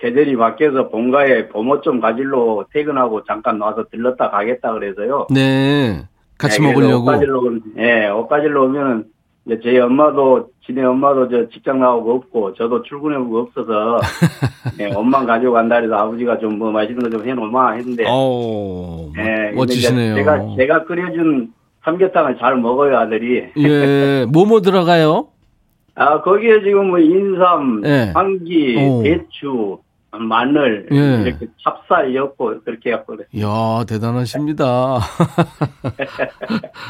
[0.00, 5.26] 개들이 밖에서 본가에 봄옷 좀 가지러 퇴근하고 잠깐 와서 들렀다 가겠다 그래서요.
[5.32, 6.02] 네.
[6.38, 7.02] 같이 예, 그래서 먹으려고.
[7.02, 9.04] 옷 가지러, 오면- 예, 옷 가지러 오면은
[9.46, 14.00] 이제 저희 엄마도 지네 엄마도 저 직장 나오고 없고 저도 출근해보고 없어서
[14.80, 19.22] 예, 옷만 가지고 간다 해서 아버지가 좀 뭐 맛있는 거 좀 해놓으마 했는데 어, 예,
[19.22, 20.14] 근데 멋지시네요.
[20.14, 21.52] 제가 제가 끓여준
[21.84, 23.44] 삼계탕을 잘 먹어요 아들이.
[23.56, 24.26] 예.
[24.32, 25.28] 뭐뭐 들어가요?
[25.94, 28.12] 아 거기에 지금 뭐 인삼, 예.
[28.14, 29.02] 황기, 오.
[29.02, 29.78] 배추,
[30.12, 31.22] 마늘 예.
[31.28, 33.26] 이렇게 찹쌀 엮고 그렇게 해갖고 그래.
[33.32, 34.98] 이야, 대단하십니다.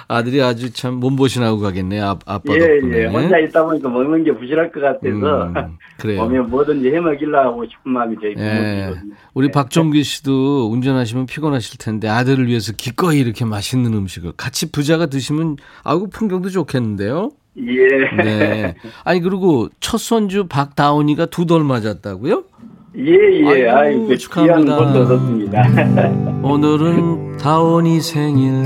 [0.09, 2.05] 아들이 아주 참 몸보신하고 가겠네요.
[2.05, 2.99] 아, 아빠 예, 덕분에.
[2.99, 3.07] 예.
[3.07, 6.23] 혼자 있다 보니까 먹는 게 부실할 것 같아서 음, 그래요.
[6.23, 8.93] 보면 뭐든지 해먹이려 하고 싶은 마음이 저희 예.
[9.35, 15.57] 우리 박종규 씨도 운전하시면 피곤하실 텐데 아들을 위해서 기꺼이 이렇게 맛있는 음식을 같이 부자가 드시면
[15.85, 17.31] 아우 풍경도 좋겠는데요.
[17.59, 18.23] 예.
[18.23, 18.75] 네.
[19.05, 22.45] 아니 그리고 첫 손주 박다운이가 두 돌 맞았다고요?
[22.97, 23.69] 예, 예.
[23.69, 24.77] 아이고, 축하합니다.
[24.77, 25.63] 얻었습니다.
[26.43, 28.65] 오늘은 다운이 생일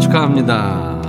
[0.00, 1.00] 축하합니다.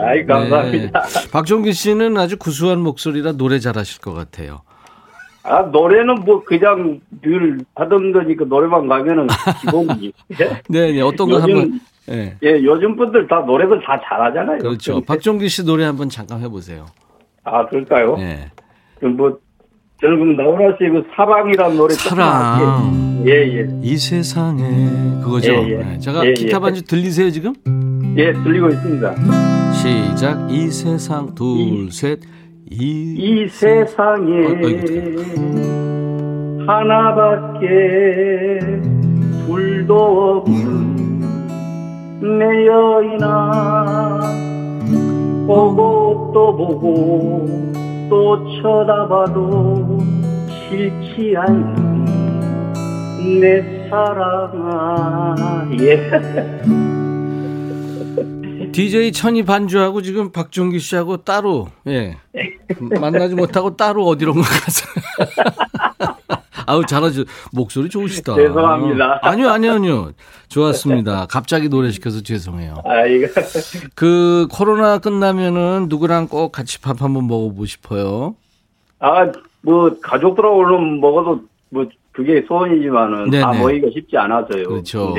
[0.00, 1.02] 아이, 감사합니다.
[1.02, 1.30] 네.
[1.32, 4.60] 박종규 씨는 아주 구수한 목소리라 노래 잘하실 것 같아요.
[5.42, 9.26] 아, 노래는 뭐 그냥 늘 하던 거니까 노래방 가면은
[9.60, 10.12] 기본이지.
[10.40, 10.62] 예?
[10.68, 11.00] 네, 네.
[11.00, 12.36] 어떤 거 한번 예.
[12.42, 14.58] 예, 요즘 분들 다 노래들 다 잘하잖아요.
[14.58, 15.00] 그렇죠.
[15.00, 16.86] 박종규 씨 노래 한번 잠깐 해 보세요.
[17.44, 18.16] 아, 그럴까요?
[18.16, 18.50] 네.
[18.98, 19.38] 그럼 뭐,
[20.00, 21.92] 저는 그럼 나훈아 씨의 그 사랑이라는 노래.
[21.94, 23.66] 사랑 예, 예.
[23.82, 24.62] 이 세상에
[25.22, 25.52] 그거죠.
[25.52, 25.76] 예, 예.
[25.78, 26.60] 네, 제가 예, 기타 예.
[26.60, 27.52] 반주 들리세요 지금?
[28.16, 29.14] 예, 들리고 있습니다.
[29.72, 32.20] 시작 이 세상 둘셋이
[32.70, 34.58] 이 세상에 어,
[36.68, 37.66] 하나밖에
[39.46, 41.20] 둘도 없는
[42.38, 44.20] 내 여인아
[45.46, 47.48] 보고 또 보고
[48.08, 49.98] 또 쳐다봐도
[50.68, 52.04] 싫지 않는
[53.40, 55.68] 내 사랑아.
[55.80, 56.08] 예.
[58.72, 62.16] DJ 천이 반주하고 지금 박종규 씨하고 따로 예.
[63.00, 64.86] 만나지 못하고 따로 어디론가 가서
[66.68, 68.34] 아우 잘하죠 목소리 좋으시다.
[68.34, 69.20] 죄송합니다.
[69.22, 70.12] 아니요 아니요 아니요
[70.48, 71.26] 좋았습니다.
[71.26, 72.74] 갑자기 노래 시켜서 죄송해요.
[72.84, 73.26] 아 이거
[73.94, 78.34] 그 코로나 끝나면은 누구랑 꼭 같이 밥 한번 먹어보고 싶어요.
[79.00, 79.30] 아,
[79.62, 83.60] 뭐, 가족들하고 물론 먹어도, 뭐, 그게 소원이지만은, 다 네네.
[83.60, 84.64] 모이기가 쉽지 않아서요.
[84.68, 85.14] 그렇죠.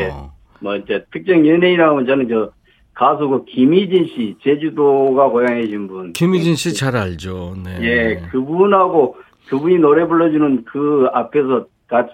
[0.59, 2.49] 뭐, 이제, 특정 연예인이라면 저는 저,
[2.93, 6.12] 가수 그 김희진 씨, 제주도가 고향이신 분.
[6.12, 7.55] 김희진 씨 잘 알죠.
[7.63, 7.77] 네.
[7.81, 9.15] 예, 그분하고,
[9.49, 12.12] 그분이 노래 불러주는 그 앞에서 같이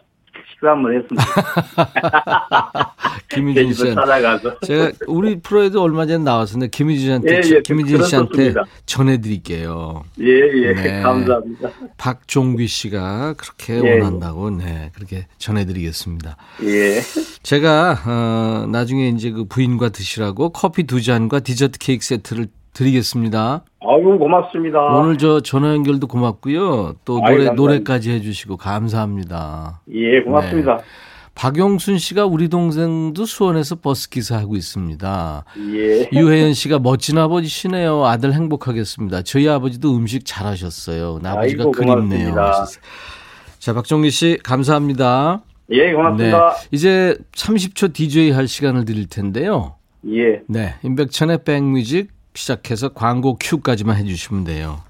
[0.52, 1.24] 식사 한번 했습니다.
[3.30, 3.94] 김희진 씨.
[3.94, 4.60] 찾아가서.
[4.60, 8.54] 제가 우리 프로에도 얼마 전에 나왔었는데 김희진 씨한테 예, 예, 김희진 씨한테.
[8.86, 10.04] 전해드릴게요.
[10.22, 11.02] 예, 예, 네.
[11.02, 11.70] 감사합니다.
[11.98, 16.38] 박종규 씨가 그렇게 예, 원한다고 네 그렇게 전해드리겠습니다.
[16.64, 17.02] 예.
[17.44, 23.64] 제가 어, 나중에 이제 그 부인과 드시라고 커피 두 잔과 디저트 케이크 세트를 드리겠습니다.
[23.80, 24.80] 아유, 고맙습니다.
[24.80, 26.96] 오늘 저 전화 연결도 고맙고요.
[27.06, 27.54] 또 아유, 노래 감사합니다.
[27.54, 29.82] 노래까지 해주시고 감사합니다.
[29.92, 30.80] 예, 고맙습니다.
[31.34, 35.44] 박용순 씨가 우리 동생도 수원에서 버스 기사 하고 있습니다.
[35.74, 36.10] 예.
[36.14, 38.06] 유혜연 씨가 멋진 아버지시네요.
[38.06, 39.24] 아들 행복하겠습니다.
[39.24, 41.20] 저희 아버지도 음식 잘하셨어요.
[41.24, 42.30] 아버지가 아이고, 그립네요.
[42.30, 42.66] 고맙습니다.
[43.60, 45.42] 자, 박종기 씨 감사합니다.
[45.72, 46.56] 예, 고맙습니다.
[46.72, 49.76] 이제 30초 DJ 할 시간을 드릴 텐데요.
[50.08, 50.76] 예, 네.
[50.84, 54.82] 임백천의 백뮤직 시작해서 광고 큐까지만 해주시면 돼요.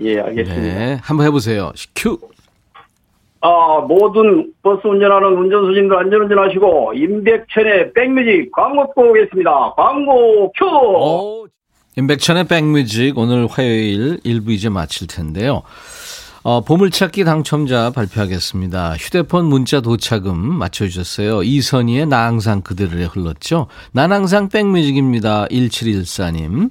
[0.00, 0.62] 예, 알겠습니다.
[0.62, 0.98] 네.
[1.02, 1.72] 한번 해보세요.
[1.94, 2.18] 큐.
[3.40, 9.74] 아, 모든 버스 운전하는 운전수님들 안전운전 하시고, 임백천의 백뮤직 광고 듣고 오겠습니다.
[9.76, 10.64] 광고 큐!
[10.64, 11.46] 오.
[11.96, 15.62] 임백천의 백뮤직 오늘 화요일 1부 이제 마칠 텐데요.
[16.46, 18.96] 어, 보물찾기 당첨자 발표하겠습니다.
[18.98, 21.42] 휴대폰 문자 도착음 맞춰주셨어요.
[21.42, 23.68] 이선희의 나 항상 그대를 흘렀죠.
[23.92, 25.46] 난 항상 백뮤직입니다.
[25.46, 26.70] 1714님.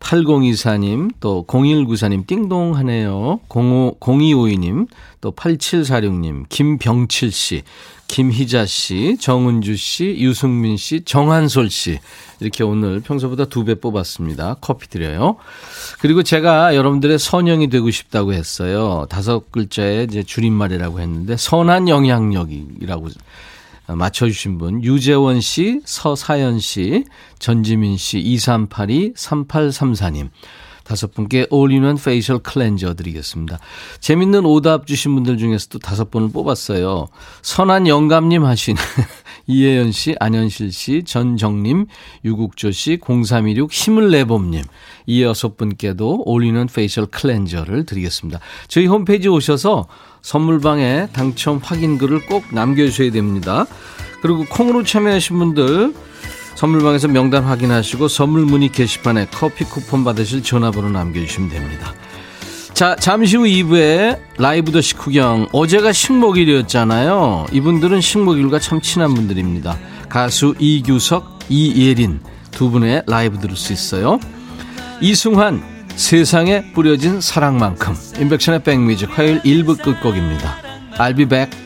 [0.00, 3.40] 8024님, 또 0194님, 띵동 하네요.
[3.48, 4.86] 05, 0252님,
[5.22, 7.62] 또 8746님, 김병칠씨,
[8.08, 11.98] 김희자 씨, 정은주 씨, 유승민 씨, 정한솔 씨.
[12.40, 14.56] 이렇게 오늘 평소보다 두 배 뽑았습니다.
[14.60, 15.36] 커피 드려요.
[16.00, 19.06] 그리고 제가 여러분들의 선영이 되고 싶다고 했어요.
[19.10, 23.08] 다섯 글자의 이제 줄임말이라고 했는데, 선한 영향력이라고
[23.88, 27.04] 맞춰주신 분 유재원 씨, 서사연 씨,
[27.38, 30.28] 전지민 씨, 2382, 3834님
[30.86, 33.58] 다섯 분께 all-in-one facial cleanser 드리겠습니다.
[34.00, 37.08] 재밌는 오답 주신 분들 중에서도 다섯 분을 뽑았어요.
[37.42, 38.76] 선한 영감님 하신
[39.48, 41.86] 이혜연 씨, 안현실 씨, 전정님,
[42.24, 44.62] 유국조 씨, 0316 힘을 내봄님
[45.06, 48.40] 이 여섯 분께도 all-in-one facial cleanser를 드리겠습니다.
[48.68, 49.86] 저희 홈페이지 오셔서
[50.22, 53.66] 선물방에 당첨 확인글을 꼭 남겨주셔야 됩니다.
[54.22, 55.94] 그리고 콩으로 참여하신 분들
[56.56, 61.94] 선물방에서 명단 확인하시고 선물 문의 게시판에 커피 쿠폰 받으실 전화번호 남겨주시면 됩니다.
[62.72, 65.48] 자, 잠시 후 2부에 라이브 더 식후경.
[65.52, 67.46] 어제가 식목일이었잖아요.
[67.52, 69.78] 이분들은 식목일과 참 친한 분들입니다.
[70.08, 74.18] 가수 이규석, 이예린 두 분의 라이브 들을 수 있어요.
[75.00, 75.62] 이승환,
[75.94, 77.94] 세상에 뿌려진 사랑만큼.
[78.18, 80.56] 인백션의 백뮤직 화요일 1부 끝곡입니다.
[80.98, 81.65] I'll be back.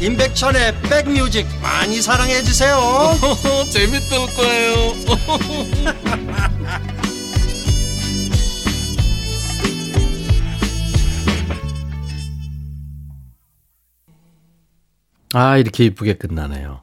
[0.00, 2.78] 임백천의 백뮤직 많이 사랑해 주세요.
[3.72, 4.94] 재밌을 거예요.
[15.34, 16.82] 아 이렇게 이쁘게 끝나네요.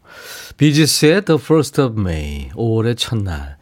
[0.58, 3.58] 비지스의 The First of May 5월의 첫날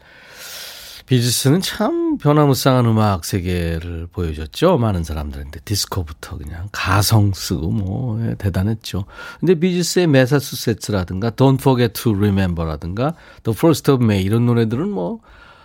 [1.10, 4.78] 비지스는 참 변화무쌍한 음악 세계를 보여줬죠.
[4.78, 9.06] 많은 사람들한테 디스코부터 그냥 가성 쓰고 뭐 예, 대단했죠.
[9.40, 15.18] 근데 비지스의 메사추세츠라든가 Don't Forget to Remember라든가 The First of May 이런 노래들은 뭐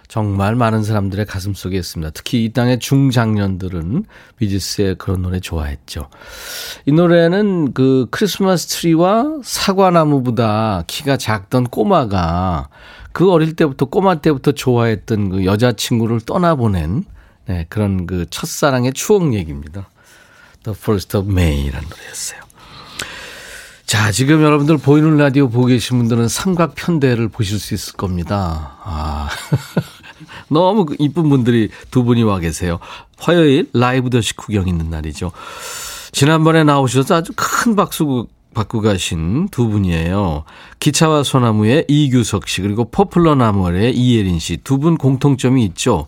[0.08, 2.12] 정말 많은 사람들의 가슴 속에 있습니다.
[2.16, 4.06] 특히 이 땅의 중장년들은
[4.38, 6.10] 비지스의 그런 노래 좋아했죠.
[6.88, 12.70] 이 노래는 그 크리스마스 트리와 사과나무보다 키가 작던 꼬마가
[13.16, 17.06] 그 어릴 때부터 꼬마 때부터 좋아했던 그 여자친구를 떠나보낸
[17.46, 19.88] 네, 그런 그 첫사랑의 추억 얘기입니다.
[20.64, 22.42] The First of May라는 노래였어요.
[23.86, 28.76] 자, 지금 여러분들 보이는 라디오 보고 계신 분들은 삼각 편대를 보실 수 있을 겁니다.
[28.84, 29.30] 아.
[30.52, 32.80] 너무 이쁜 분들이 두 분이 와 계세요.
[33.18, 35.32] 화요일 라이브 더 식후경 있는 날이죠.
[36.12, 40.46] 지난번에 나오셔서 아주 큰 박수 받고 가신 두 분이에요.
[40.80, 46.08] 기차와 소나무의 이규석 씨 그리고 포플러 나무의 이예린 씨 두 분 공통점이 있죠.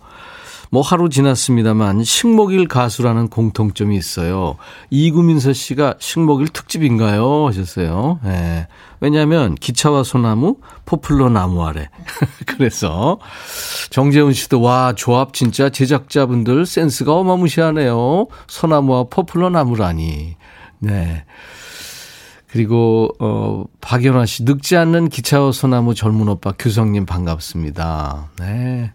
[0.69, 4.57] 뭐 하루 지났습니다만 식목일 가수라는 공통점이 있어요.
[4.89, 7.47] 이구민서 씨가 식목일 특집인가요?
[7.47, 8.19] 하셨어요.
[8.25, 8.29] 예.
[8.29, 8.67] 네.
[8.99, 11.89] 왜냐하면 기차와 소나무, 포플러 나무 아래.
[12.47, 13.19] 그래서
[13.91, 18.27] 정재훈 씨도 와 조합 진짜 제작자분들 센스가 어마무시하네요.
[18.47, 20.35] 소나무와 포플러 나무라니.
[20.79, 21.23] 네.
[22.49, 28.29] 그리고 어 박연화 씨 늙지 않는 기차와 소나무 젊은 오빠 규석님 반갑습니다.
[28.39, 28.91] 네.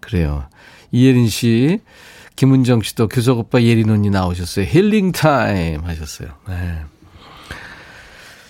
[0.00, 0.44] 그래요.
[0.92, 1.80] 이예린 씨,
[2.36, 4.66] 김은정 씨도 규석 오빠 예린 언니 나오셨어요.
[4.66, 6.28] 힐링 타임 하셨어요.
[6.48, 6.80] 네.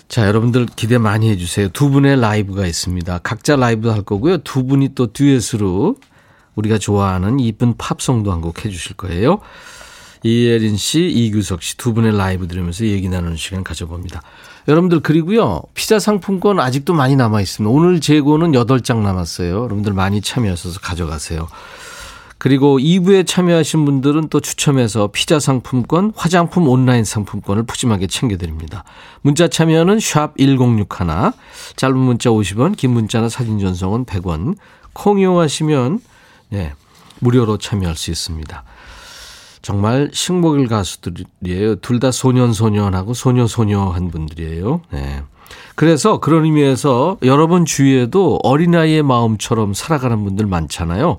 [0.08, 1.70] 자, 여러분들 기대 많이 해주세요.
[1.70, 3.18] 두 분의 라이브가 있습니다.
[3.18, 4.38] 각자 라이브 할 거고요.
[4.38, 5.96] 두 분이 또 듀엣으로
[6.54, 9.40] 우리가 좋아하는 이쁜 팝송도 한 곡 해주실 거예요.
[10.24, 14.22] 이예린 씨, 이규석 씨 두 분의 라이브 들으면서 얘기 나누는 시간 가져봅니다.
[14.68, 15.62] 여러분들 그리고요.
[15.74, 17.70] 피자 상품권 아직도 많이 남아 있습니다.
[17.70, 19.50] 오늘 재고는 8장 남았어요.
[19.50, 21.48] 여러분들 많이 참여하셔서 가져가세요.
[22.38, 28.82] 그리고 2부에 참여하신 분들은 또 추첨해서 피자 상품권, 화장품 온라인 상품권을 푸짐하게 챙겨드립니다.
[29.20, 30.96] 문자 참여는 샵 1061,
[31.76, 34.56] 짧은 문자 50원, 긴 문자나 사진 전송은 100원,
[34.92, 36.00] 콩 이용하시면
[36.48, 36.72] 네,
[37.20, 38.64] 무료로 참여할 수 있습니다.
[39.62, 41.76] 정말 식목일 가수들이에요.
[41.76, 44.80] 둘 다 소년소년하고 소녀소녀한 분들이에요.
[44.90, 45.22] 네.
[45.76, 51.18] 그래서 그런 의미에서 여러분 주위에도 어린아이의 마음처럼 살아가는 분들 많잖아요.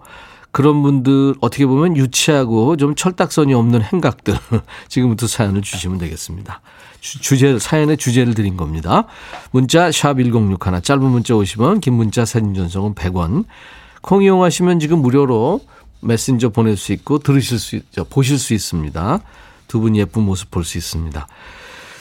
[0.52, 4.36] 그런 분들 어떻게 보면 유치하고 좀 철딱선이 없는 행각들
[4.90, 6.62] 지금부터 사연을 주시면 되겠습니다.
[7.00, 9.06] 주, 제 사연의 주제를 드린 겁니다.
[9.52, 13.46] 문자 샵 1061, 짧은 문자 50원, 긴 문자 사진 전송은 100원.
[14.02, 15.62] 콩 이용하시면 지금 무료로
[16.04, 18.04] 메신저 보낼 수 있고 들으실 수 있죠.
[18.06, 19.20] 보실 수 있습니다.
[19.68, 21.28] 두 분 예쁜 모습 볼 수 있습니다.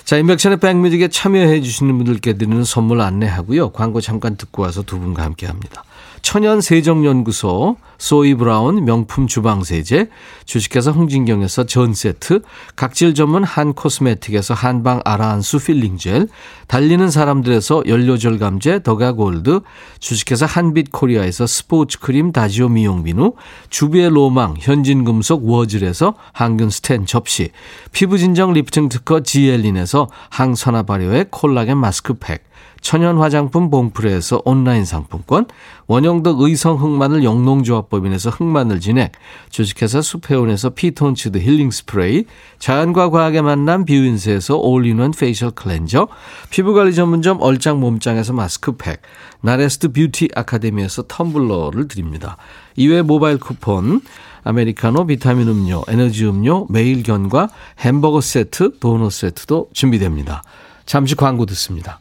[0.04, 3.70] 자, 임백천의 백뮤직에 참여해 주시는 분들께 드리는 선물 안내하고요.
[3.70, 5.84] 광고 잠깐 듣고 와서 두 분과 함께 합니다.
[6.22, 10.08] 천연 세정연구소, 소이 브라운 명품 주방세제,
[10.44, 12.42] 주식회사 홍진경에서 전 세트,
[12.76, 16.28] 각질 전문 한 코스메틱에서 한방 아라한수 필링젤,
[16.68, 19.60] 달리는 사람들에서 연료절감제 더가골드,
[19.98, 23.34] 주식회사 한빛코리아에서 스포츠 크림 다지오 미용비누,
[23.68, 27.50] 주비의 로망 현진금속 워즐에서 항균 스텐 접시,
[27.90, 32.44] 피부진정 리프팅 특허 지엘린에서 항산화 발효의 콜라겐 마스크팩,
[32.82, 35.46] 천연 화장품 봉프레에서 온라인 상품권,
[35.86, 39.12] 원형덕 의성 흑마늘 영농조합법인에서 흑마늘 진액,
[39.50, 42.24] 주식회사 수페온에서 피톤치드 힐링 스프레이,
[42.58, 46.08] 자연과 과학의 만남 뷰인스에서 all-in-one facial cleanser,
[46.50, 49.00] 피부관리 전문점 얼짱 몸짱에서 마스크팩,
[49.40, 52.36] 나레스트 뷰티 아카데미에서 텀블러를 드립니다.
[52.76, 54.00] 이외 모바일 쿠폰,
[54.42, 60.42] 아메리카노, 비타민 음료, 에너지 음료, 매일 견과 햄버거 세트, 도넛 세트도 준비됩니다.
[60.84, 62.00] 잠시 광고 듣습니다.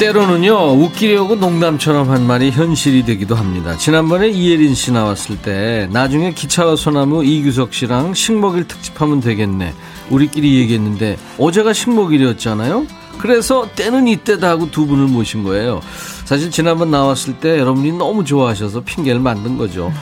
[0.00, 3.76] 때로는요, 웃기려고 농담처럼 한 말이 현실이 되기도 합니다.
[3.76, 9.74] 지난번에 이예린 씨 나왔을 때, 나중에 기차와 소나무 이규석 씨랑 식목일 특집하면 되겠네.
[10.08, 12.86] 우리끼리 얘기했는데, 어제가 식목일이었잖아요?
[13.18, 15.82] 그래서 때는 이때다 하고 두 분을 모신 거예요.
[16.24, 19.92] 사실 지난번 나왔을 때 여러분이 너무 좋아하셔서 핑계를 만든 거죠.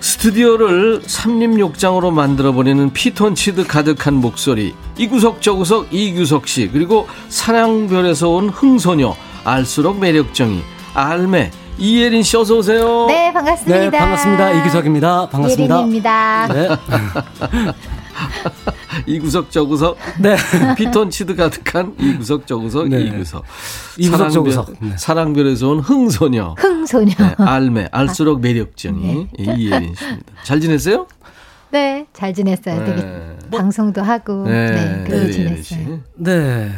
[0.00, 9.16] 스튜디오를 삼림욕장으로 만들어버리는 피톤치드 가득한 목소리 이구석 저구석 이규석 씨 그리고 사랑별에서 온 흥소녀
[9.48, 10.62] 알수록 매력정이
[10.94, 13.06] 알매 이예린 씨 어서 오세요.
[13.06, 13.78] 네 반갑습니다.
[13.78, 14.50] 네 반갑습니다.
[14.50, 15.28] 이규석입니다.
[15.30, 15.76] 반갑습니다.
[15.76, 16.48] 예린입니다.
[16.48, 16.68] 네.
[19.06, 20.36] 이구석 저구석 네.
[20.76, 23.00] 피톤치드 가득한 이구석 저구석 네.
[23.02, 23.44] 이구석
[23.96, 24.72] 이구석 저구석.
[24.80, 24.96] 네.
[24.98, 27.14] 사랑별에서 온 흥소녀 흥소녀.
[27.16, 30.32] 네, 알매 알수록 매력정이 이예린 씨입니다.
[30.42, 31.06] 잘 지냈어요?
[31.70, 32.84] 네, 잘 지냈어요.
[32.84, 33.36] 되게 네.
[33.52, 35.30] 방송도 하고 네, 네, 그러고 네.
[35.30, 36.00] 지냈어요.
[36.16, 36.70] 네.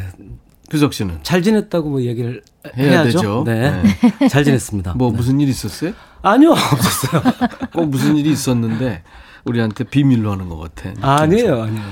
[0.71, 2.41] 규석 씨는 잘 지냈다고 뭐 얘기를
[2.77, 3.11] 해야 해야죠.
[3.17, 3.43] 되죠.
[3.45, 3.83] 네.
[4.29, 4.93] 잘 지냈습니다.
[4.93, 5.17] 뭐 네.
[5.17, 5.91] 무슨 일 있었어요?
[6.21, 7.21] 아니요 없었어요.
[7.75, 9.03] 꼭 무슨 일이 있었는데
[9.43, 10.91] 우리한테 비밀로 하는 것 같아.
[11.01, 11.83] 아니에요, 아니에요.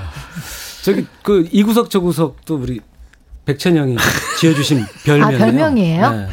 [0.82, 2.80] 저기 그 이구석 저구석도 우리
[3.44, 3.96] 백천영이
[4.38, 5.36] 지어주신 별명이에요.
[5.36, 6.10] 아, 별명이에요?
[6.10, 6.28] 네.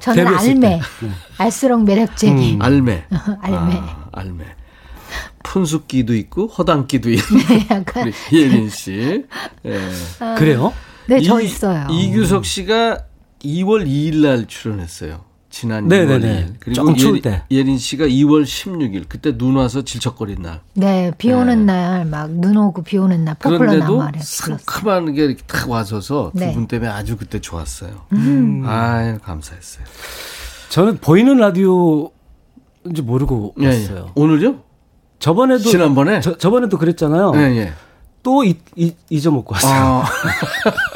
[0.00, 0.60] 저는 알매.
[0.60, 0.80] 때.
[1.02, 1.10] 네.
[1.38, 2.54] 알수록 매력쟁이.
[2.54, 2.62] 음.
[2.62, 3.04] 알매.
[3.42, 3.74] 알매.
[3.76, 4.44] 아, 알매.
[5.44, 9.24] 푼수기도 있고 허당기도 있는 네, 약간 우리 예린 씨.
[9.66, 9.80] 예.
[10.36, 10.72] 그래요?
[11.10, 11.86] 네, 저 이- 있어요.
[11.90, 12.98] 이규석 씨가
[13.42, 15.28] 2월 2일 날 출연했어요.
[15.50, 16.28] 지난 네네네.
[16.28, 16.54] 2월 2일.
[16.60, 17.42] 그리고 예린, 때.
[17.50, 19.06] 예린 씨가 2월 16일.
[19.08, 20.60] 그때 눈 와서 질척거린 날.
[20.74, 24.58] 네, 비 오는 날막 눈 오고 비 오는 날 포플러 그런데도 나무 아래 불렀어요.
[24.58, 26.54] 상큼한 게 이렇게 탁 와서서 두 네.
[26.54, 27.90] 분 때문에 아주 그때 좋았어요.
[28.12, 28.62] 음.
[28.64, 29.84] 아유, 감사했어요.
[30.68, 33.68] 저는 보이는 라디오인지 모르고 예, 예.
[33.68, 34.12] 왔어요.
[34.14, 34.60] 오늘요?
[35.18, 36.20] 저번에도 지난번에?
[36.20, 37.32] 저, 저번에도 그랬잖아요.
[37.34, 37.72] 예, 예.
[38.22, 39.72] 또 잊, 잊, 잊어먹고 왔어요.
[39.72, 40.04] 아,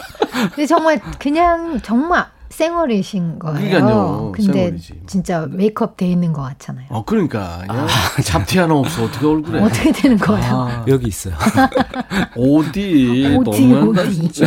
[0.51, 3.57] 근데 정말 그냥 정말 쌩얼이신 거예요.
[3.59, 4.33] 그러니까요.
[4.35, 5.01] 근데 쌩얼이지.
[5.09, 6.87] 진짜 메이크업 돼 있는 것 같잖아요.
[6.91, 7.63] 어, 그러니까.
[7.69, 7.87] 야,
[8.23, 9.05] 잡티 하나 없어.
[9.05, 9.61] 어떻게 얼굴에.
[9.61, 10.45] 어떻게 되는 거예요?
[10.55, 11.35] 아, 여기 있어요.
[12.37, 14.15] 어디, 어디, 너무한다, 어디.
[14.15, 14.47] 진짜.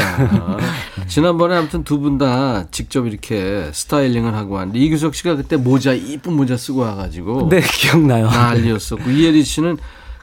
[1.07, 6.33] 지난번에 아무튼 두 분 다 직접 이렇게 스타일링을 하고 왔는데, 이규석 씨가 그때 모자, 이쁜
[6.37, 7.49] 모자 쓰고 와가지고.
[7.49, 8.27] 네, 기억나요.
[8.29, 9.77] 난리였었고, 이예린 씨는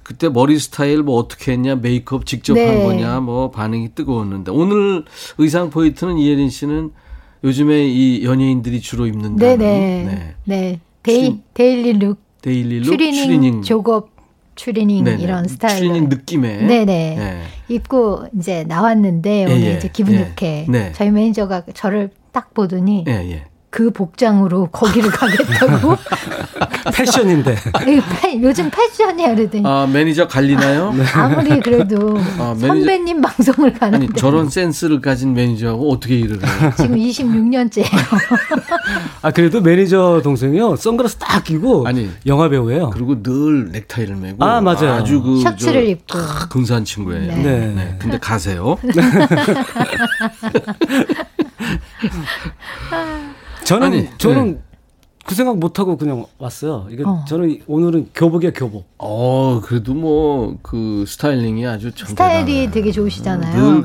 [0.04, 2.84] 그때 머리 스타일 뭐 어떻게 했냐, 메이크업 직접 한 네.
[2.84, 5.04] 거냐, 뭐 반응이 뜨거웠는데, 오늘
[5.38, 6.92] 의상 포인트는 이예린 씨는
[7.42, 10.34] 요즘에 이 연예인들이 주로 입는 네네.
[10.44, 10.80] 네.
[11.02, 14.10] 데이, daily look, daily look, 추리닝, 추리닝, 조거,
[14.54, 15.22] 추리닝 네네.
[15.22, 16.84] 이런 스타일로 추리닝 느낌의 네네.
[16.84, 17.42] 네.
[17.68, 19.76] 입고 이제 나왔는데 오늘 예.
[19.76, 20.18] 이제 기분 예.
[20.18, 20.92] 좋게 네.
[20.94, 23.44] 저희 매니저가 저를 딱 보더니 예, 예.
[23.74, 25.96] 그 복장으로 거기를 가겠다고
[26.94, 27.56] 패션인데.
[28.40, 30.94] 요즘 패션이야 그러더니 아, 매니저 갈리나요?
[31.16, 36.72] 아무리 그래도 아, 매니저- 선배님 방송을 가는데 아니, 저런 센스를 가진 매니저하고 어떻게 일을 해요?
[36.76, 37.88] 지금 26년째예요.
[39.22, 40.76] 아, 그래도 매니저 동생이요.
[40.76, 41.88] 선글라스 딱 끼고.
[41.88, 42.08] 아니.
[42.26, 42.90] 영화 배우예요.
[42.90, 44.92] 그리고 늘 넥타이를 메고 아, 맞아요.
[44.92, 46.18] 아주 그 셔츠를 저 입고.
[46.48, 47.26] 근사한 친구예요.
[47.26, 47.34] 네.
[47.42, 47.72] 네.
[47.74, 47.96] 네.
[47.98, 48.76] 근데 가세요.
[53.64, 54.60] 저는, 아니, 저는 네.
[55.26, 56.86] 그 생각 못 하고 그냥 왔어요.
[56.90, 57.24] 이게 어.
[57.26, 58.86] 저는 오늘은 교복이야, 교복.
[58.98, 62.70] 어, 그래도 뭐 그 스타일링이 아주 참 스타일이 대단해.
[62.70, 63.56] 되게 좋으시잖아요.
[63.72, 63.84] 늘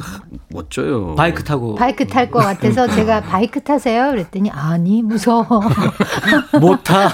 [0.50, 1.16] 멋져요.
[1.16, 1.76] 바이크 타고.
[1.76, 4.10] 바이크 탈 것 같아서 제가 바이크 타세요?
[4.12, 5.46] 그랬더니 아니 무서워.
[6.60, 7.10] 못 타.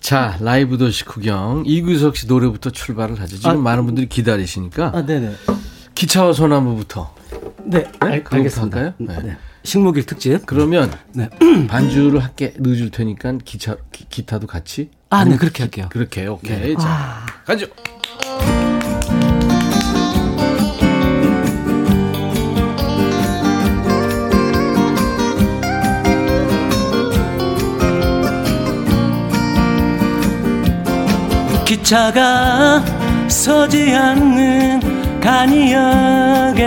[0.00, 1.62] 자, 라이브 도시 구경.
[1.66, 3.36] 이구석 씨 노래부터 출발을 하죠.
[3.36, 4.92] 지금 아, 많은 분들이 기다리시니까.
[4.94, 5.32] 아, 네네.
[6.00, 7.14] 기차와 소나무부터.
[7.62, 7.92] 네, 네?
[8.00, 8.78] 알, 알겠습니다.
[8.78, 8.94] 할까요?
[8.96, 9.18] 네.
[9.22, 9.36] 네.
[9.64, 10.46] 식목일 특집.
[10.46, 11.28] 그러면 네.
[11.68, 14.88] 반주를 할게 넣어줄 테니까 기차 기, 타도 같이.
[15.10, 15.90] 아, 네, 그렇게 할게요.
[15.90, 16.74] 그렇게 오케이.
[16.78, 17.66] 자, 가죠.
[31.66, 32.82] 기차가
[33.28, 34.99] 서지 않는
[35.30, 36.58] 간이역에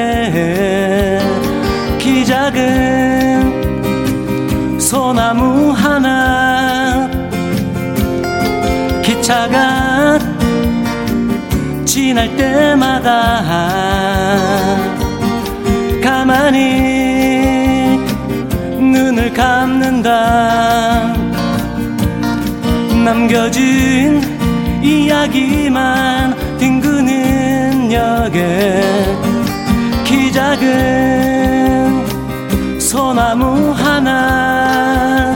[2.00, 3.60] 기작은
[4.80, 7.10] 소나무 하나
[9.04, 10.18] 기차가
[11.84, 13.44] 지날 때마다
[16.02, 18.00] 가만히
[18.80, 21.14] 눈을 감는다.
[23.04, 24.22] 남겨진
[24.82, 26.43] 이야기만
[28.34, 28.82] 역에
[30.04, 32.08] 키 작은
[32.80, 35.36] 소나무 하나.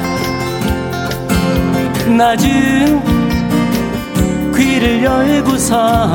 [2.18, 3.02] 낮은
[4.56, 6.08] 귀를 열고서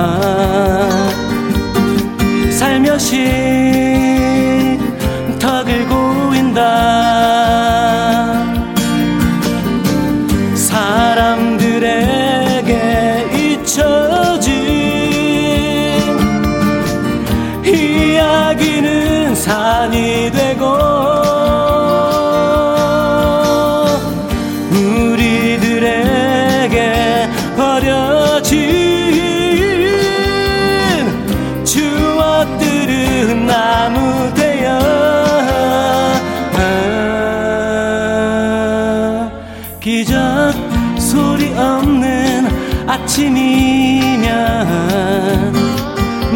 [2.51, 3.19] 살며시
[5.39, 6.63] 턱을 고인다
[19.53, 20.65] 산이 되고
[25.13, 26.79] 우리들에게
[27.55, 28.57] 버려진
[31.67, 34.79] 추억들은 나무 되어
[39.81, 40.17] 기적
[40.99, 42.49] 소리 없는
[42.89, 44.33] 아침이면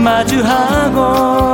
[0.05, 1.45] 마주하고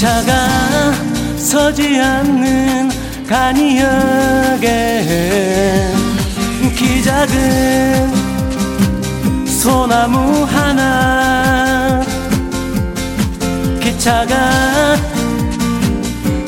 [0.00, 0.32] 차가
[1.36, 2.88] 서지 않는
[3.28, 4.64] 간이역에
[6.74, 8.08] 키 작은
[9.46, 12.00] 소나무 하나
[13.78, 14.96] 기차가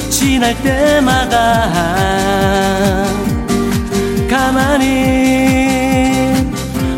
[0.09, 1.68] 지날 때마다
[4.30, 4.88] 가만히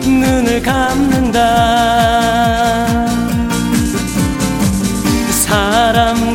[0.07, 2.05] 눈을 감는다.
[5.47, 6.34] 사람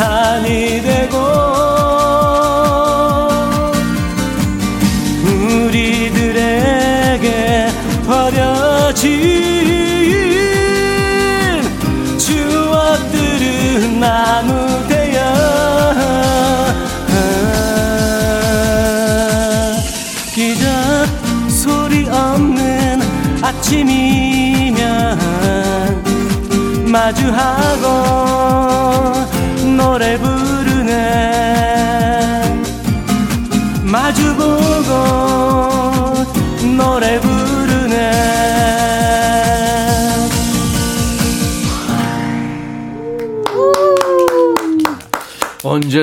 [0.00, 1.18] 산이 되고
[5.66, 7.26] 우리들에게
[8.06, 9.10] 버려진
[12.16, 15.20] 추억들은 나무 되어.
[20.32, 20.64] 기적
[21.50, 23.02] 소리 없는
[23.42, 24.09] 아침이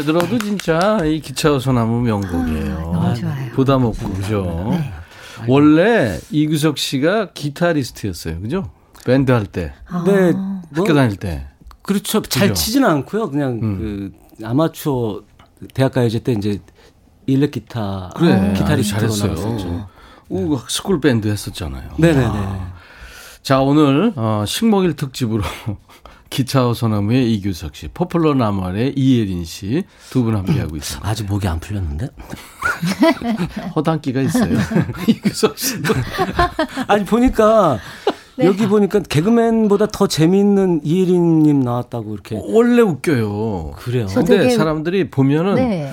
[0.08, 2.80] 들어도 진짜 이 기차와 소나무 명곡이에요.
[2.80, 3.52] 너무 좋아요.
[3.52, 4.72] 부담 없고 그죠.
[5.48, 8.72] 원래 이규석 씨가 기타리스트였어요, 그죠?
[9.06, 9.74] 밴드 할 때,
[10.06, 11.48] 네, 뭐, 학교 다닐 때.
[11.82, 12.22] 그렇죠.
[12.22, 12.54] 잘 그죠?
[12.62, 13.30] 치지는 않고요.
[13.30, 13.78] 그냥 음.
[14.40, 15.24] 그 아마추어
[15.74, 16.60] 대학가요제 때 이제
[17.26, 19.34] 일렉 기타 그래, 기타리스트로 아주 잘했어요.
[19.34, 19.90] 나왔었죠.
[20.30, 21.92] 오, school band 했었잖아요.
[21.98, 22.62] 네네네.
[23.42, 25.44] 자, 오늘 어, 식목일 특집으로
[26.30, 31.08] 기차와 소나무의 이규석 씨, 포플러 나말의 이예린 씨 두 분 함께하고 있습니다.
[31.08, 32.10] 아직 목이 안 풀렸는데?
[33.76, 34.58] 허당기가 있어요.
[35.08, 35.94] 이규석 씨도.
[36.88, 37.80] 아니 보니까
[38.40, 43.72] 여기 보니까 개그맨보다 더 재미있는 이혜린님 나왔다고 이렇게 원래 웃겨요.
[43.78, 44.08] 그래요.
[44.08, 45.92] 저 근데 되게- 사람들이 보면은 네.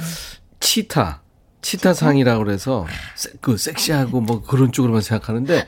[0.61, 1.23] 치타,
[1.63, 5.65] 치타상이라고 그래서 세- 그 섹시하고 뭐 그런 쪽으로만 생각하는데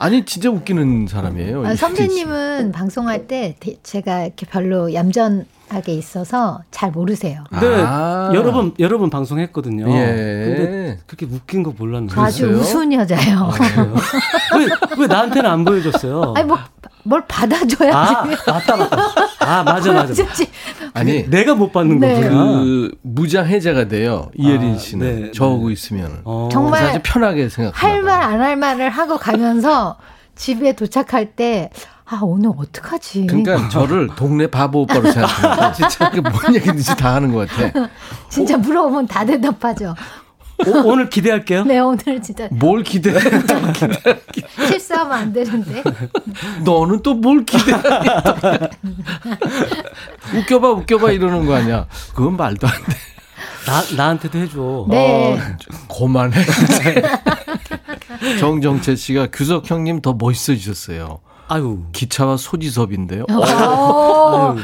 [0.00, 1.66] 아니 진짜 웃기는 사람이에요.
[1.66, 7.42] 아, 선배님은 방송할 때 대- 제가 이렇게 별로 얌전하게 있어서 잘 모르세요.
[7.60, 8.30] 네, 아.
[8.32, 9.88] 여러 번 여러 번 방송했거든요.
[9.90, 10.04] 예.
[10.56, 12.14] 근데 그렇게 웃긴 거 몰랐는데.
[12.14, 12.46] 저 아주?
[12.48, 13.50] 우스운 여자예요.
[14.56, 14.66] 왜,
[15.00, 16.34] 왜 나한테는 안 보여줬어요?
[16.36, 16.58] 아니 뭐
[17.04, 17.90] 뭘 받아줘야지.
[17.92, 18.96] 아, 맞다, 맞다.
[19.40, 20.12] 아, 맞아, 맞아.
[20.94, 22.14] 아니 내가 못 받는 네.
[22.22, 22.60] 거구나.
[22.60, 24.30] 그 무장 해제가 돼요.
[24.36, 25.72] 이예린 아, 씨는 네, 저하고 네.
[25.72, 26.48] 있으면 어.
[26.52, 28.34] 정말 아주 편하게 생각하나 할말 봐요.
[28.34, 29.96] 안할 말을 하고 가면서
[30.34, 31.70] 집에 도착할 때
[32.10, 33.26] 아 오늘 어떡하지?
[33.26, 35.72] 그러니까 저를 동네 바보 오빠로 생각합니다.
[35.76, 37.90] 진짜 그뭔 얘기든지 다 하는 것 같아.
[38.30, 39.94] 진짜 물어보면 다 대답하죠.
[40.66, 41.64] 오, 오늘 기대할게요.
[41.64, 43.18] 네 오늘 진짜 뭘 기대해?
[44.68, 45.82] 실수하면 안 되는데.
[46.64, 47.76] 너는 또 뭘 기대해?
[50.34, 51.86] 웃겨봐, 웃겨봐 이러는 거 아니야.
[52.14, 52.96] 그건 말도 안 돼.
[53.66, 54.86] 나, 나한테도 해줘.
[54.88, 55.34] 네.
[55.34, 55.38] 어,
[55.88, 56.36] 고만해.
[58.40, 61.20] 정정채 씨가 규석 형님 더 멋있어지셨어요.
[61.48, 61.80] 아유.
[61.92, 63.24] 기차와 소지섭인데요.
[63.30, 63.40] 오.
[63.40, 64.54] 와.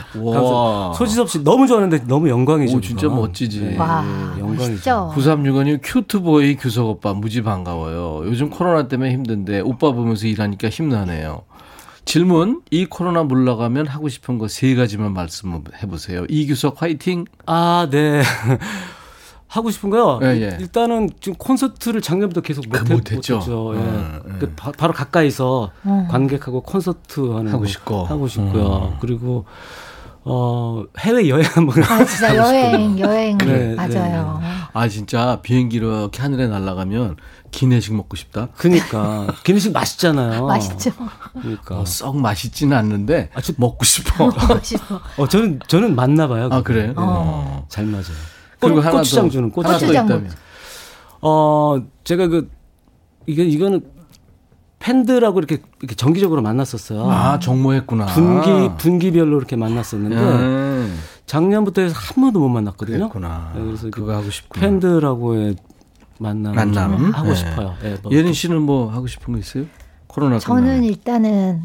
[0.92, 2.76] 감사- 소지섭 씨 너무 좋아하는데 너무 영광이죠.
[2.76, 3.22] 오, 진짜 그건.
[3.22, 3.60] 멋지지.
[3.60, 4.04] 네, 와
[4.38, 4.70] 영광이죠.
[4.70, 5.12] 멋있죠.
[5.14, 8.22] 9365님 큐트보이 규석 오빠 무지 반가워요.
[8.26, 11.42] 요즘 코로나 때문에 힘든데 오빠 보면서 일하니까 힘나네요.
[12.04, 16.26] 질문 이 코로나 물러가면 하고 싶은 거 세 가지만 말씀해 보세요.
[16.28, 17.24] 이규석 화이팅.
[17.46, 18.22] 아, 네.
[19.54, 20.18] 하고 싶은 거요.
[20.22, 20.56] 예, 예.
[20.60, 23.36] 일단은 지금 콘서트를 작년부터 계속 그못 못했죠.
[23.36, 23.72] 못했죠.
[23.76, 23.78] 예.
[23.78, 24.36] 음, 음.
[24.40, 26.08] 그 바, 로 가까이서 음.
[26.10, 28.04] 관객하고 콘서트 하는 하고 거 싶고.
[28.04, 28.90] 하고 싶고요.
[28.94, 28.96] 음.
[29.00, 29.44] 그리고
[30.24, 34.40] 어 해외 여행 한번 아 진짜 여행 여행 네, 맞아요.
[34.72, 37.16] 아 진짜 비행기 이렇게 하늘에 날아가면
[37.52, 38.48] 기내식 먹고 싶다.
[38.56, 40.46] 그니까 기내식 맛있잖아요.
[40.48, 40.90] 맛있죠.
[41.40, 41.78] 그러니까.
[41.78, 44.32] 어, 썩 맛있지는 않는데 아, 저- 먹고 싶어.
[44.48, 45.00] 맛있어.
[45.18, 46.48] 어 저는 저는 맞나 봐요.
[46.50, 46.72] 아 그게.
[46.80, 46.86] 그래?
[46.88, 46.94] 네.
[46.96, 47.66] 어.
[47.68, 48.33] 잘 맞아요.
[48.64, 50.08] 그리고 꽃- 하나 고추장 더, 주는 고추장.
[50.10, 50.22] 하나.
[51.20, 52.50] 어 제가 그
[53.26, 53.82] 이게 이거는
[54.78, 57.10] 팬들하고 이렇게 이렇게 정기적으로 만났었어요.
[57.10, 58.06] 아 정모했구나.
[58.06, 62.98] 분기 분기별로 이렇게 만났었는데 음, 작년부터 해서 한 번도 못 만났거든요.
[62.98, 63.52] 그랬구나.
[63.54, 64.60] 네, 그래서 그거 하고 싶구나.
[64.66, 65.56] 팬들하고의
[66.18, 66.96] 만남 만남?
[66.98, 67.34] 좀 하고 네.
[67.34, 67.74] 싶어요.
[67.84, 69.64] 예, 뭐 예린 씨는 뭐 하고 싶은 거 있어요?
[70.06, 70.84] 코로나 저는 끝나면.
[70.84, 71.64] 일단은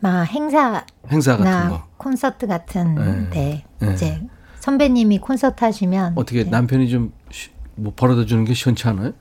[0.00, 3.30] 막 행사나 행사 같은 거 콘서트 같은 네.
[3.30, 3.94] 데 네.
[3.94, 4.22] 이제
[4.60, 9.12] 선배님이 콘서트 하시면 어떻게 이제 남편이 좀뭐 벌어다 주는 게 시원치 않아요?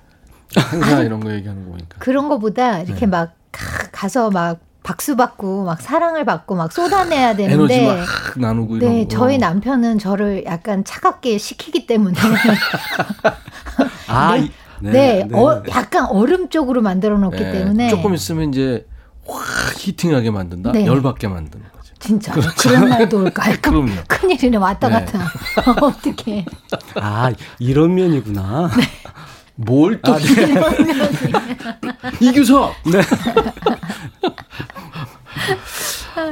[0.72, 1.98] 행사 이런 거 얘기하는 거 보니까.
[2.00, 3.06] 그런 거보다 이렇게 네.
[3.08, 8.06] 막 가- 가서 막 박수 받고 막 사랑을 받고 막 쏟아내야 에너지 되는데 막
[8.38, 9.08] 나누고 이런 네, 거.
[9.10, 12.16] 저희 남편은 저를 약간 차갑게 식히기 때문에
[14.08, 14.44] 아, 네.
[14.46, 18.86] 이- 네, 어, 약간 얼음 쪽으로 만들어 놓기 예, 때문에 조금 있으면 이제
[19.26, 19.42] 확
[19.76, 20.72] 히팅하게 만든다.
[20.72, 20.86] 네.
[20.86, 21.28] 열받게
[21.64, 21.76] 거죠.
[22.00, 23.56] 진짜 그런 날도 올까요?
[23.62, 23.91] 그럼요.
[24.08, 25.06] 큰일이네 왔다 네.
[25.06, 25.32] 갔다
[25.82, 26.45] 어떻게
[26.95, 28.70] 아 이런 면이구나.
[28.78, 28.84] 네.
[29.56, 30.16] 뭘또
[32.20, 32.76] 이규석.
[32.91, 33.02] 네.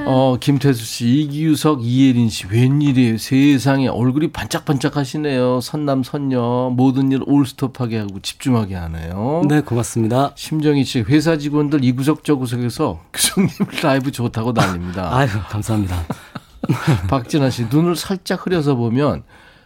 [0.08, 3.18] 어 김태수 씨, 이규석, 이예린 씨 웬일이에요?
[3.18, 5.62] 세상에 얼굴이 반짝반짝 하시네요.
[5.62, 9.44] 선남 선녀 모든 일 올스톱하게 하고 집중하게 하네요.
[9.48, 10.32] 네 고맙습니다.
[10.36, 13.50] 심정희 씨 회사 직원들 이 구석 저 구석에서 규석님
[13.84, 15.10] 라이브 좋다고 난립니다.
[15.16, 15.96] 아유 감사합니다.
[17.10, 19.24] 박진아 씨 눈을 살짝 흐려서 보면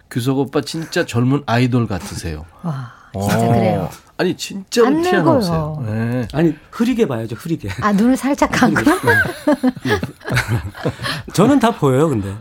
[0.10, 2.46] 규석 오빠 진짜 젊은 아이돌 같으세요.
[2.64, 3.48] 와 진짜 어.
[3.54, 3.90] 그래요.
[4.20, 5.84] 아니 진짜로 안 늙어요.
[5.88, 6.28] 네.
[6.34, 7.70] 아니 흐리게 봐야죠 흐리게.
[7.80, 8.82] 아 눈을 살짝 감고
[11.34, 12.36] 저는 다 보여요 근데.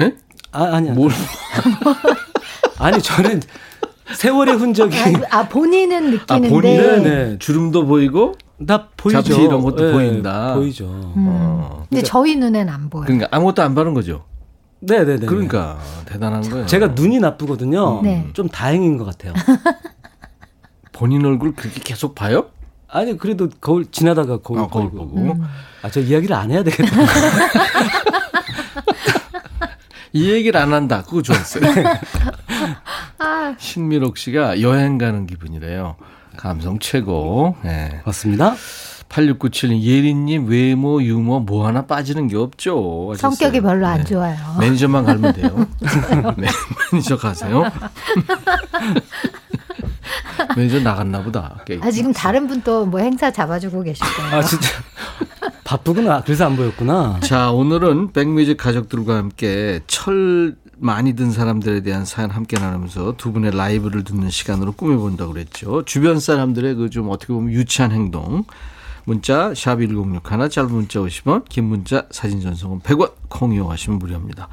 [0.00, 0.16] 예?
[0.50, 0.92] 아 아니야.
[0.92, 1.12] 뭘?
[2.78, 3.42] 아니 저는
[4.12, 7.38] 세월의 흔적이 아, 아 본인은 아 느끼는데 본인은 네.
[7.38, 8.34] 주름도 보이고
[8.66, 9.22] 다 보이죠.
[9.22, 10.54] 잡티 이런 것도 예, 보인다.
[10.54, 10.86] 보이죠.
[10.86, 11.26] 음.
[11.28, 11.86] 어.
[11.88, 13.06] 근데 저희 눈엔 안 보여요.
[13.06, 14.24] 그러니까 아무것도 안 바른 거죠.
[14.80, 15.26] 네네네.
[15.26, 16.66] 그러니까 대단한 거예요.
[16.66, 18.02] 제가 눈이 나쁘거든요.
[18.02, 18.26] 네.
[18.32, 19.32] 좀 다행인 것 같아요.
[20.96, 22.46] 본인 얼굴 그렇게 계속 봐요?
[22.88, 25.08] 아니 그래도 거울 지나다가 거울, 아, 거울 보고.
[25.14, 25.44] 보고.
[25.82, 26.90] 아저 이야기를 안 해야 되겠다.
[30.14, 31.02] 이 얘기를 안 한다.
[31.02, 31.62] 그거 좋았어요.
[33.18, 35.96] 아, 신미록 씨가 여행 가는 기분이래요.
[36.38, 37.56] 감성 최고.
[37.62, 38.00] 네.
[38.06, 38.54] 맞습니다.
[39.10, 43.10] 8697님, 예린님 외모, 유머 뭐 하나 빠지는 게 없죠.
[43.12, 43.30] 하셨어요.
[43.30, 44.04] 성격이 별로 안 네.
[44.04, 44.36] 좋아요.
[44.58, 45.66] 매니저만 갈면 돼요.
[46.38, 46.48] 네,
[46.92, 47.62] 매니저 가세요.
[50.56, 51.58] 매니저 나갔나 보다.
[51.80, 54.36] 아 지금 다른 분 또 뭐 행사 잡아주고 계실 거예요.
[54.36, 54.68] 아 진짜
[55.64, 56.22] 바쁘구나.
[56.22, 57.20] 그래서 안 보였구나.
[57.20, 63.56] 자, 오늘은 백뮤직 가족들과 함께 철 많이 든 사람들에 대한 사연 함께 나누면서 두 분의
[63.56, 65.84] 라이브를 듣는 시간으로 꾸며본다고 그랬죠.
[65.84, 68.44] 주변 사람들의 그 좀 어떻게 보면 유치한 행동.
[69.04, 74.48] 문자 샵 1061, 짧은 문자 50원, 긴 문자 사진 전송은 100원, 콩 이용하시면 무료입니다.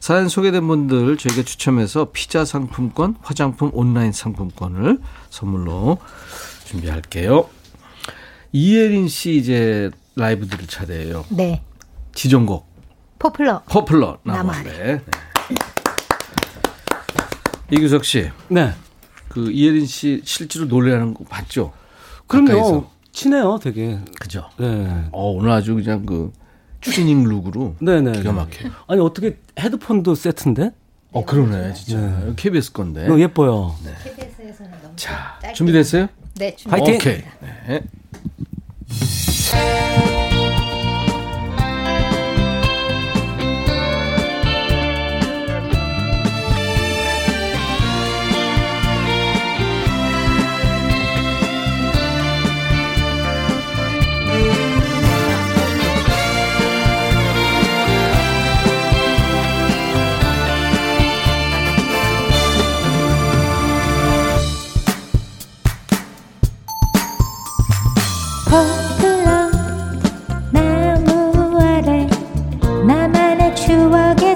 [0.00, 4.98] 사연 소개된 분들 저희가 추첨해서 피자 상품권, 화장품 온라인 상품권을
[5.30, 5.98] 선물로
[6.64, 7.48] 준비할게요.
[8.52, 11.24] 이예린 씨 이제 라이브 들을 차례예요.
[11.30, 11.62] 네,
[12.14, 12.66] 지정곡
[13.18, 13.62] 포플러.
[13.68, 15.02] 포플러 나무 나무아래 네.
[17.70, 18.72] 이규석 씨 네.
[19.28, 21.72] 그 이혜린 씨 실제로 노래하는 거 봤죠?
[22.26, 22.46] 그럼요.
[22.48, 22.90] 가까이서.
[23.12, 23.98] 친해요, 되게.
[24.20, 24.48] 그죠?
[24.58, 25.08] 네.
[25.12, 26.32] 어, 오늘 아주 그냥 그
[26.80, 28.12] 추리닝 룩으로 네네.
[28.12, 28.68] 기가 막혀.
[28.86, 30.70] 아니 어떻게 헤드폰도 세트인데?
[31.12, 31.98] 어, 그러네, 진짜.
[31.98, 32.32] 네.
[32.36, 33.06] KBS 건데.
[33.06, 33.74] 너무 예뻐요.
[34.04, 36.08] KBS에서는 너무 자, 짧게 준비됐어요?
[36.36, 36.70] 네, 준비.
[36.78, 36.94] 파이팅!
[36.96, 37.22] 오케이.
[37.66, 37.82] 네.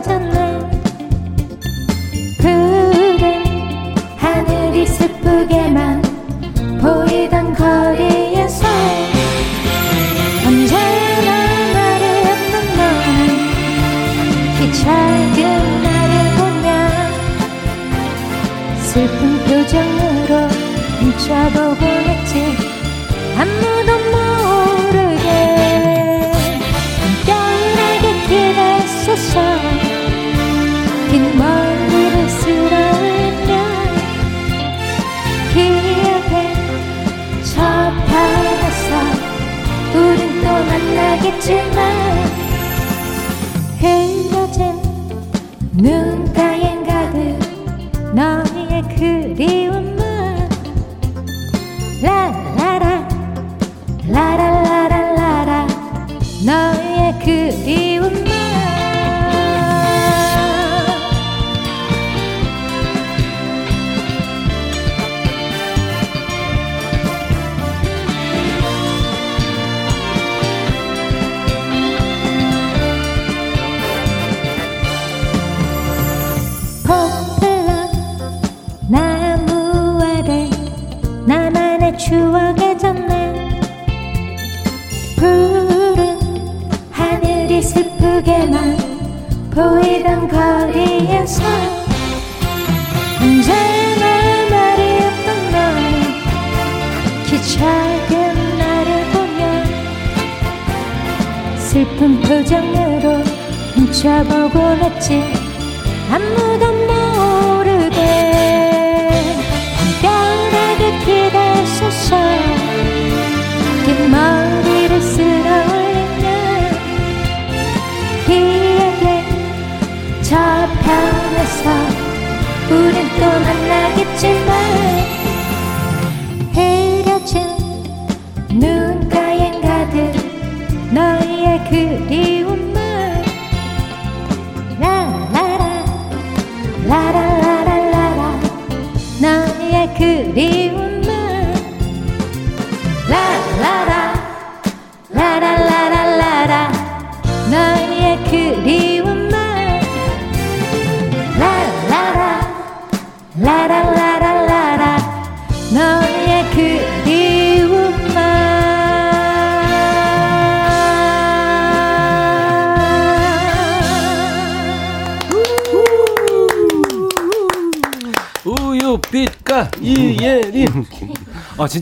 [0.02, 0.68] 전날
[2.40, 3.24] 푸른
[4.16, 6.02] 하늘이 슬프게만
[6.80, 8.66] 보이던 거리에서
[10.44, 11.30] 언제나
[11.72, 13.20] 나를 없는 너는
[14.58, 15.38] 키 작은
[15.82, 16.66] 나를 보며
[18.82, 20.32] 슬픈 표정으로
[20.98, 21.81] 훔쳐보곤
[41.42, 41.91] 만나겠지만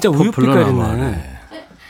[0.01, 0.65] 진짜 포플러 우유 빛깔이네.
[0.65, 1.23] 나무하네.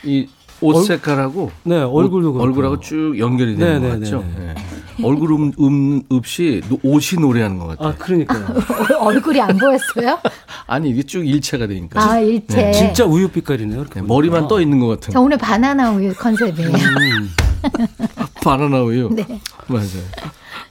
[0.03, 0.27] 이옷
[0.75, 2.41] 얼- 색깔하고 네, 얼굴도 옷.
[2.41, 4.19] 얼굴하고 쭉 연결이 네, 되는 네, 것 같죠.
[4.19, 4.53] 네, 네.
[4.53, 5.03] 네.
[5.03, 7.87] 얼굴 음, 음 없이 노- 옷이 노래하는 것 같아요.
[7.87, 8.45] 아 그러니까요.
[8.99, 10.19] 얼굴이 안 보였어요?
[10.67, 12.01] 아니 이게 쭉 일체가 되니까.
[12.03, 12.55] 아, 일체.
[12.65, 13.79] 네, 진짜 우유 빛깔이네요.
[13.81, 14.05] 이렇게 네.
[14.05, 15.11] 머리만 떠 있는 것 같은.
[15.13, 16.69] 저 오늘 바나나 우유 컨셉이에요.
[16.69, 17.29] 음.
[18.43, 19.09] 바나나 우유.
[19.13, 19.25] 네.
[19.67, 19.87] 맞아요.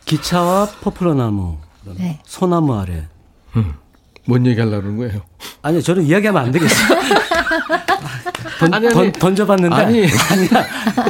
[0.04, 1.56] 기차와 포플러 나무,
[1.96, 2.20] 네.
[2.24, 3.06] 소나무 아래.
[4.30, 5.22] 뭔 얘기 하려는 거예요?
[5.60, 7.00] 아니 저는 이야기하면 안 되겠어요.
[8.60, 8.94] 던, 아니, 아니.
[8.94, 10.04] 던, 던져봤는데 아니.
[10.04, 10.66] 아니야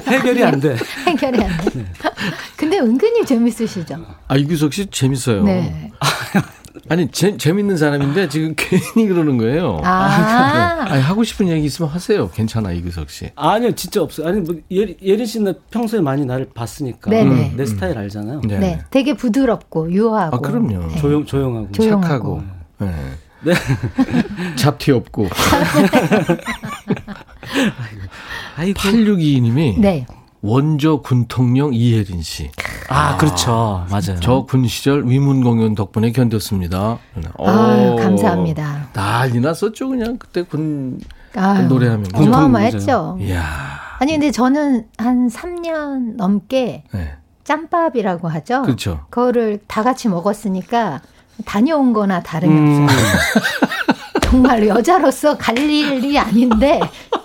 [0.07, 0.77] 해결이 안 돼.
[1.07, 1.85] 해결이 안 돼.
[2.57, 3.97] 근데 은근히 재밌으시죠?
[4.27, 5.43] 아 이규석 씨 재밌어요.
[5.45, 5.91] 네.
[6.89, 9.81] 아니 재, 재밌는 사람인데 지금 괜히 그러는 거예요.
[9.85, 12.31] 아, 아니 하고 싶은 얘기 있으면 하세요.
[12.31, 13.31] 괜찮아 이규석 씨.
[13.37, 14.29] 아니요 진짜 없어요.
[14.29, 17.53] 아니 뭐 예리, 예린 씨는 평소에 많이 나를 봤으니까 네네.
[17.57, 18.41] 내 스타일 알잖아요.
[18.45, 18.59] 네.
[18.59, 18.81] 네.
[18.91, 20.37] 되게 부드럽고 유하고.
[20.37, 20.87] 아 그럼요.
[20.89, 20.97] 네.
[20.97, 21.73] 조용 조용하고.
[21.73, 22.03] 조용하고.
[22.03, 22.60] 착하고.
[22.81, 22.95] 네.
[23.43, 23.55] 네.
[24.57, 25.29] 잡티 없고.
[28.57, 30.07] 아이고 8622님이 네.
[30.43, 32.51] 원조 군통령 이혜린 씨.
[32.89, 33.87] 아, 그렇죠.
[33.91, 34.19] 맞아요.
[34.21, 36.99] 저 군 시절 위문 공연 덕분에 견뎠습니다.
[37.39, 38.89] 아유, 오, 감사합니다.
[38.93, 40.99] 난리 났었죠, 그냥 그때 군
[41.37, 42.07] 아유, 노래하면.
[42.15, 43.19] 어마어마했죠.
[43.21, 43.45] 이야.
[43.99, 47.15] 아니 근데 저는 한 3년 넘게 네.
[47.45, 48.63] 짬밥이라고 하죠.
[48.63, 49.01] 그렇죠.
[49.11, 51.03] 거를 다 같이 먹었으니까
[51.45, 53.43] 다녀온 거나 다름이 음, 없어요.
[54.23, 56.81] 정말 여자로서 갈 일이 아닌데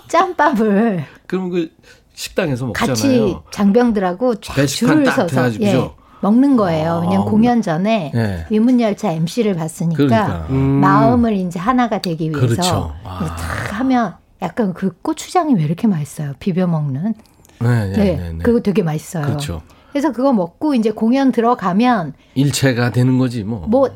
[0.08, 1.70] 짬밥을 그럼 그
[2.14, 2.94] 식당에서 먹잖아요.
[2.94, 5.90] 같이 장병들하고 줄을 딱 서서 예?
[6.20, 7.02] 먹는 거예요.
[7.04, 8.46] 그냥 아, 공연 전에 네.
[8.50, 10.46] 위문열차 MC를 봤으니까 그러니까.
[10.50, 10.56] 음.
[10.56, 12.94] 마음을 이제 하나가 되기 위해서 그렇죠.
[13.04, 13.36] 아.
[13.36, 16.32] 탁 하면 약간 그 고추장이 왜 이렇게 맛있어요?
[16.38, 17.14] 비벼 먹는.
[17.60, 18.38] 네, 네, 네, 네, 네.
[18.42, 19.24] 그거 되게 맛있어요.
[19.26, 19.62] 그렇죠.
[19.92, 23.66] 그래서 그거 먹고 이제 공연 들어가면 일체가 되는 거지 뭐.
[23.68, 23.88] 뭐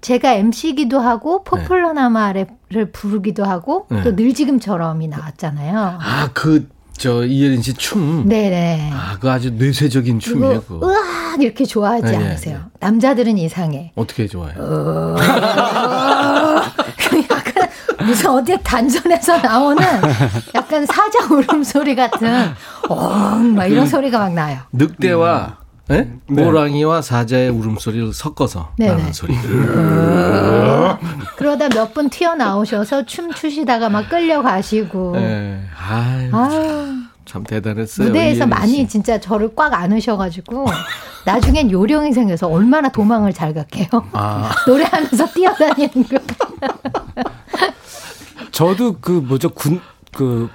[0.00, 2.46] 제가 MC기도 하고 포플러나마를
[2.92, 4.02] 부르기도 하고 네.
[4.02, 5.98] 또 늘지금처럼이 나왔잖아요.
[6.00, 8.28] 아, 그, 저, 이예린 씨 춤.
[8.28, 8.90] 네네.
[8.92, 10.88] 아, 그 아주 뇌세적인 춤이에요, 그거 그거.
[10.92, 12.60] 으악 이렇게 좋아하지 네, 네, 않으세요?
[12.80, 13.92] 남자들은 이상해.
[13.96, 15.16] 어떻게 좋아해요?
[17.30, 17.68] 약간
[18.06, 19.82] 무슨 어디 단전에서 나오는
[20.54, 22.28] 약간 사자 울음소리 같은
[22.88, 24.58] 엉막 이런 소리가 막 나요.
[24.72, 25.67] 늑대와 예?
[25.88, 26.08] 네.
[26.30, 28.92] 호랑이와 사자의 울음소리를 섞어서 네네.
[28.94, 29.34] 나는 소리.
[31.36, 35.58] 그러다 몇 분 튀어나오셔서 춤 추시다가 막 끌려가시고 예.
[35.88, 38.08] 아유, 아유 참 대단했어요.
[38.08, 38.88] 무대에서 많이 씨.
[38.88, 40.66] 진짜 저를 꽉 안으셔가지고
[41.24, 43.86] 나중엔 요령이 생겨서 얼마나 도망을 잘 갈게요.
[44.12, 46.18] 아, 노래하면서 뛰어다니는 거.
[48.52, 50.48] 저도 그 뭐죠 군그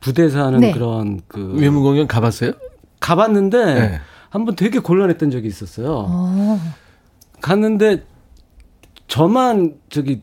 [0.00, 0.72] 부대에서 하는 네.
[0.72, 2.52] 그런 그 외무 공연 가봤어요?
[3.00, 4.00] 가봤는데 네.
[4.34, 6.06] 한 번 되게 곤란했던 적이 있었어요.
[6.08, 6.60] 어,
[7.40, 8.02] 갔는데
[9.06, 10.22] 저만 저기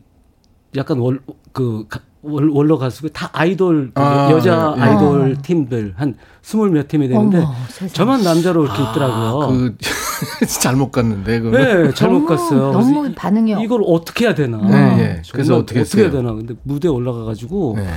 [0.76, 1.88] 약간 월그
[2.20, 4.80] 원로 가수고 다 아이돌 그 아, 여자 예.
[4.82, 7.54] 아이돌 팀들 한 스물 몇 팀이 되는데 어머.
[7.94, 9.48] 저만 남자로 이렇게 있더라고요.
[9.48, 9.76] 그
[10.60, 11.48] 잘못 갔는데 그.
[11.48, 12.70] 네, 잘못 너무, 갔어요.
[12.72, 14.58] 너무 반응이 이걸 어떻게 해야 되나?
[14.58, 15.22] 네, 예.
[15.32, 16.10] 그래서 어떻게 어떻게 해야?
[16.10, 16.34] 되나?
[16.34, 17.88] 근데 무대 에 올라가 가지고 네.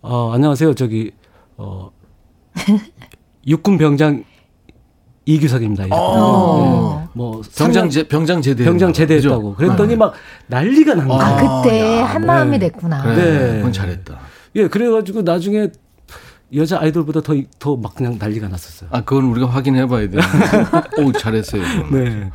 [0.00, 0.74] 어, 안녕하세요.
[0.74, 1.12] 저기
[1.56, 1.92] 어
[3.46, 4.24] 육군 병장
[5.24, 5.84] 이규석입니다.
[5.90, 7.00] 어.
[7.02, 7.08] 네.
[7.14, 9.54] 뭐 병장 상장 제 병장 제대 병장 제대했다고.
[9.54, 10.14] 그랬더니 막
[10.48, 11.22] 난리가 난 거예요.
[11.22, 12.26] 아 그때 야, 한 네.
[12.26, 13.02] 마음이 됐구나.
[13.02, 13.56] 그래, 네.
[13.58, 14.18] 그건 잘했다.
[14.56, 15.68] 예, 그래가지고 나중에
[16.54, 18.90] 여자 아이돌보다 더 더 막 그냥 난리가 났었어요.
[18.92, 20.18] 아, 그건 우리가 확인해 봐야 돼.
[21.02, 21.62] 오, 잘했어요.
[21.62, 22.04] 그건.
[22.04, 22.30] 네.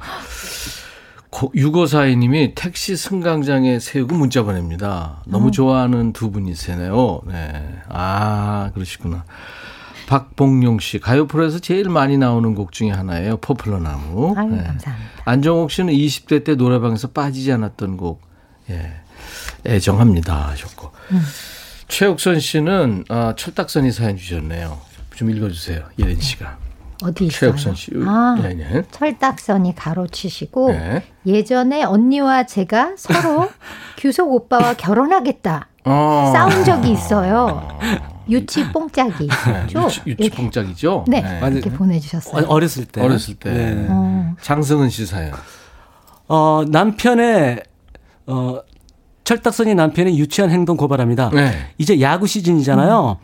[1.31, 5.21] 6542님이 택시 승강장에 세우고 문자 보냅니다.
[5.27, 7.21] 너무 좋아하는 두 분이세요.
[7.27, 7.75] 네.
[7.89, 9.23] 아, 그러시구나.
[10.07, 13.37] 박봉용 씨, 가요 프로에서 제일 많이 나오는 곡 중에 하나예요.
[13.37, 14.33] 포플러 나무.
[14.37, 14.63] 아유, 네.
[14.63, 15.11] 감사합니다.
[15.25, 18.21] 안정옥 씨는 20대 때 노래방에서 빠지지 않았던 곡,
[18.69, 18.93] 예,
[19.65, 20.47] 애정합니다.
[20.49, 20.91] 하셨고.
[21.89, 24.79] 최옥선 씨는, 아, 철딱선이 사연 주셨네요.
[25.15, 25.83] 좀 읽어 주세요.
[25.99, 26.57] 예린 씨가.
[27.03, 27.51] 어디 있어요?
[27.51, 27.91] 최옥선 씨.
[28.05, 28.83] 아, 네, 네.
[28.89, 31.03] 철딱선이 가로치시고 네.
[31.25, 33.49] 예전에 언니와 제가 서로
[33.97, 36.31] 규석 오빠와 결혼하겠다 어.
[36.33, 37.77] 싸운 적이 있어요.
[38.29, 39.27] 유치 뽕짝이.
[39.47, 39.85] 네, 죠?
[39.85, 41.05] 유치, 유치 뽕짝이죠?
[41.07, 41.39] 네, 네.
[41.51, 42.43] 이렇게 보내주셨어요.
[42.43, 43.01] 어, 어렸을 때.
[43.01, 43.51] 어렸을 때.
[43.51, 43.87] 네.
[43.89, 44.35] 어.
[44.41, 45.33] 장승은 씨 사연.
[46.27, 47.63] 어, 남편의
[48.27, 48.59] 어
[49.23, 51.31] 철딱선이 남편의 유치한 행동 고발합니다.
[51.33, 51.71] 네.
[51.77, 53.17] 이제 야구 시즌이잖아요.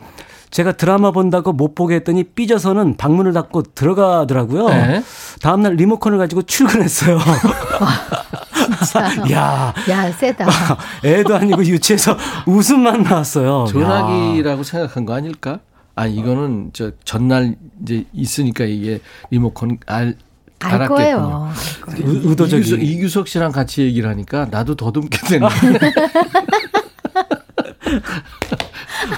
[0.54, 4.68] 제가 드라마 본다고 못 보게 했더니 삐져서는 방문을 닫고 들어가더라고요.
[4.68, 5.02] 네.
[5.42, 7.18] 다음날 리모컨을 가지고 출근했어요.
[9.32, 10.46] 야, 야, 세다.
[11.04, 13.62] 애도 아니고 유치해서 웃음만 나왔어요.
[13.62, 13.66] 야.
[13.72, 15.58] 전화기라고 생각한 거 아닐까?
[15.96, 19.00] 아 이거는 저 전날 이제 있으니까 이게
[19.32, 20.14] 리모컨 알
[20.60, 20.86] 알.
[20.86, 21.50] 거예요.
[21.88, 22.60] 의- 의도적인.
[22.64, 25.48] 이규석, 이규석 씨랑 같이 얘기를 하니까 나도 더듬게 되네.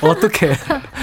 [0.03, 0.53] 어떻게?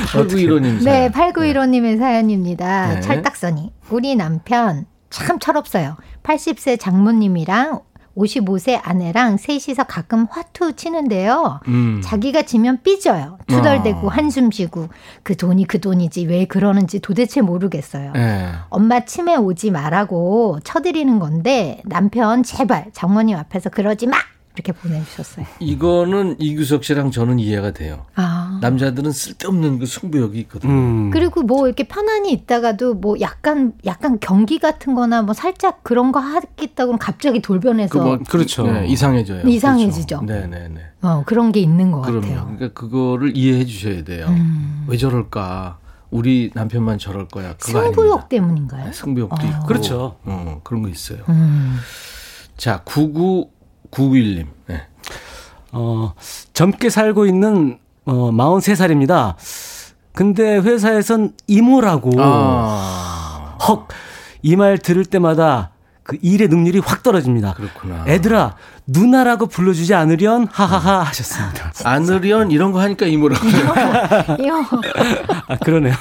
[0.03, 1.11] 8915님 네, 사연.
[1.11, 2.95] 8915님의 사연입니다.
[2.95, 3.01] 네.
[3.01, 3.71] 철딱선이.
[3.89, 5.97] 우리 남편 참 철없어요.
[6.23, 7.81] 80세 장모님이랑
[8.17, 11.59] 55세 아내랑 셋이서 가끔 화투 치는데요.
[11.67, 12.01] 음.
[12.03, 13.37] 자기가 지면 삐져요.
[13.47, 14.09] 투덜대고 어.
[14.09, 14.89] 한숨 쉬고
[15.23, 18.11] 그 돈이 그 돈이지 왜 그러는지 도대체 모르겠어요.
[18.13, 18.51] 네.
[18.69, 24.17] 엄마 치매 오지 말라고 쳐드리는 건데 남편 제발 장모님 앞에서 그러지 마
[24.55, 25.45] 이렇게 보내주셨어요.
[25.59, 28.05] 이거는 이규석 씨랑 저는 이해가 돼요.
[28.15, 28.59] 아.
[28.61, 30.71] 남자들은 쓸데없는 그 승부욕이 있거든요.
[30.71, 31.09] 음.
[31.09, 36.19] 그리고 뭐 이렇게 편안히 있다가도 뭐 약간 약간 경기 같은 거나 뭐 살짝 그런 거
[36.19, 38.63] 하겠다 그러면 갑자기 돌변해서 그 뭐 그렇죠.
[38.69, 39.47] 네, 이상해져요.
[39.47, 40.19] 이상해지죠.
[40.19, 40.41] 그렇죠.
[40.41, 40.81] 네 네 네.
[41.01, 42.21] 어, 그런 게 있는 것 그럼요.
[42.21, 42.43] 같아요.
[42.55, 44.27] 그러니까 그거를 이해해 주셔야 돼요.
[44.29, 44.85] 음.
[44.87, 45.79] 왜 저럴까?
[46.11, 47.55] 우리 남편만 저럴 거야.
[47.57, 48.27] 그거 승부욕 아닙니다.
[48.27, 48.85] 때문인가요?
[48.85, 49.49] 네, 승부욕도 어.
[49.49, 49.65] 있고.
[49.65, 50.17] 그렇죠.
[50.25, 51.19] 어, 그런 거 있어요.
[51.29, 51.77] 음.
[52.55, 52.81] 자,
[53.93, 54.47] 9991님.
[54.67, 54.81] 네.
[55.71, 56.13] 어,
[56.53, 59.35] 젊게 살고 있는 어, 43살입니다.
[60.13, 63.57] 근데 회사에선 이모라고 아.
[63.67, 63.87] 헉
[64.43, 65.71] 이 말 들을 때마다
[66.03, 67.53] 그 일의 능률이 확 떨어집니다.
[67.53, 68.03] 그렇구나.
[68.07, 68.55] 애들아
[68.87, 71.71] 누나라고 불러주지 않으련 하하하 하셨습니다.
[71.85, 73.45] 안으련 이런 거 하니까 이모라고.
[74.39, 74.63] 이거
[75.47, 75.95] 아 그러네요.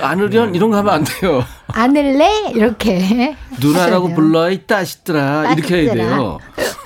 [0.00, 1.42] 안으련 이런 거 하면 안 돼요.
[1.68, 4.14] 안을래 이렇게 누나라고.
[4.14, 5.94] 불러 이 따시더라 이렇게 해야.
[5.94, 6.38] 돼요.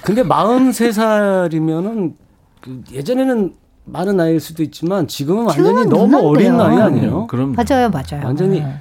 [0.05, 2.15] 근데 43살이면은
[2.61, 3.55] 그 예전에는
[3.85, 6.57] 많은 나이일 수도 있지만 지금은 완전히 너무 어린.
[6.57, 7.27] 나이 아니에요?
[7.27, 8.25] 그럼 맞아요, 맞아요.
[8.25, 8.81] 완전히 네.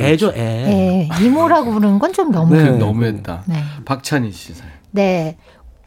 [0.00, 0.34] 애죠 애.
[0.34, 2.54] 네, 이모라고 부르는 건 좀 너무.
[2.54, 2.62] 네.
[2.64, 2.70] 네.
[2.78, 3.42] 너무했다.
[3.46, 3.62] 네.
[3.84, 4.70] 박찬희 씨 사연.
[4.90, 5.36] 네.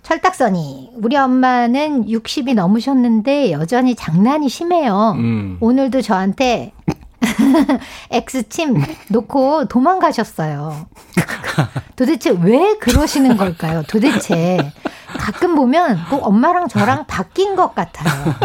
[0.03, 5.13] 철딱선이 우리 엄마는 60이 넘으셨는데 여전히 장난이 심해요.
[5.17, 5.57] 음.
[5.59, 6.73] 오늘도 저한테
[8.11, 10.85] X침 놓고 도망가셨어요.
[11.95, 13.81] 도대체 왜 그러시는 걸까요?
[13.87, 14.57] 도대체
[15.17, 18.35] 가끔 보면 꼭 엄마랑 저랑 바뀐 것 같아요.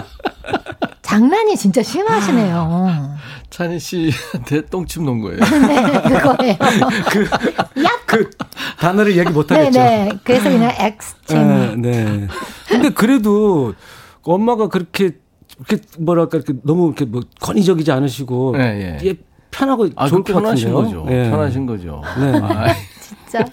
[1.02, 3.16] 장난이 진짜 심하시네요.
[3.51, 5.40] 찬희 씨한테 똥침 놓은 거예요.
[5.66, 6.57] 네, 그거예요.
[8.07, 8.30] 그
[8.78, 9.78] 단어를 얘기 못 하겠죠.
[9.78, 10.18] 네 네.
[10.24, 11.82] 그래서 그냥 X침.
[11.82, 12.28] 네, 네.
[12.68, 13.74] 근데 그래도
[14.22, 15.16] 엄마가 그렇게
[15.59, 19.09] 이렇게 뭐랄까 이렇게 너무 이렇게 뭐 권위적이지 않으시고 예, 예.
[19.09, 19.14] 얘
[19.51, 21.05] 편하고 아, 좋을 그것 편하신 같은데요.
[21.05, 21.12] 거죠.
[21.14, 21.30] 예.
[21.30, 22.03] 편하신 거죠.
[22.18, 22.38] 네.
[22.42, 23.44] 아, 진짜.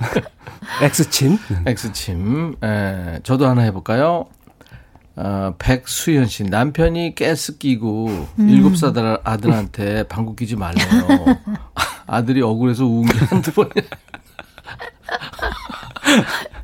[0.82, 1.39] X친.
[1.66, 2.56] X침.
[2.64, 4.26] 에, 저도 하나 해볼까요?
[5.18, 6.43] 어, 백수연 씨.
[6.43, 10.86] 남편이 가스 끼고 일곱 살 아들- 아들한테 방구 끼지 말래요.
[12.05, 13.72] 아들이 억울해서 우은 게 한두 번이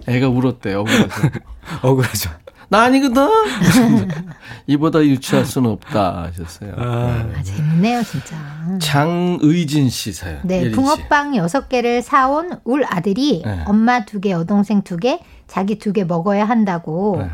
[0.08, 1.08] 애가 울었대요, 억울해서.
[1.82, 2.30] 억울하죠.
[2.70, 3.28] 나 아니거든!
[4.68, 6.74] 이보다 유치할 수는 없다 하셨어요.
[6.78, 8.36] 아, 아, 재밌네요, 진짜.
[8.80, 10.40] 장의진 씨 사연.
[10.44, 10.72] 네.
[10.72, 13.62] 붕어빵 여섯 개를 사온 울 아들이 네.
[13.66, 17.30] 엄마 두 개, 여동생 두 개, 자기 두개 먹어야 한다고 네.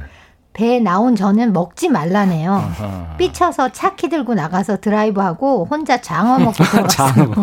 [0.54, 2.54] 배에 나온 저는 먹지 말라네요.
[2.54, 3.16] 아하.
[3.18, 7.34] 삐쳐서 차키 들고 나가서 드라이브하고 혼자 장어 먹고 돌아왔어요.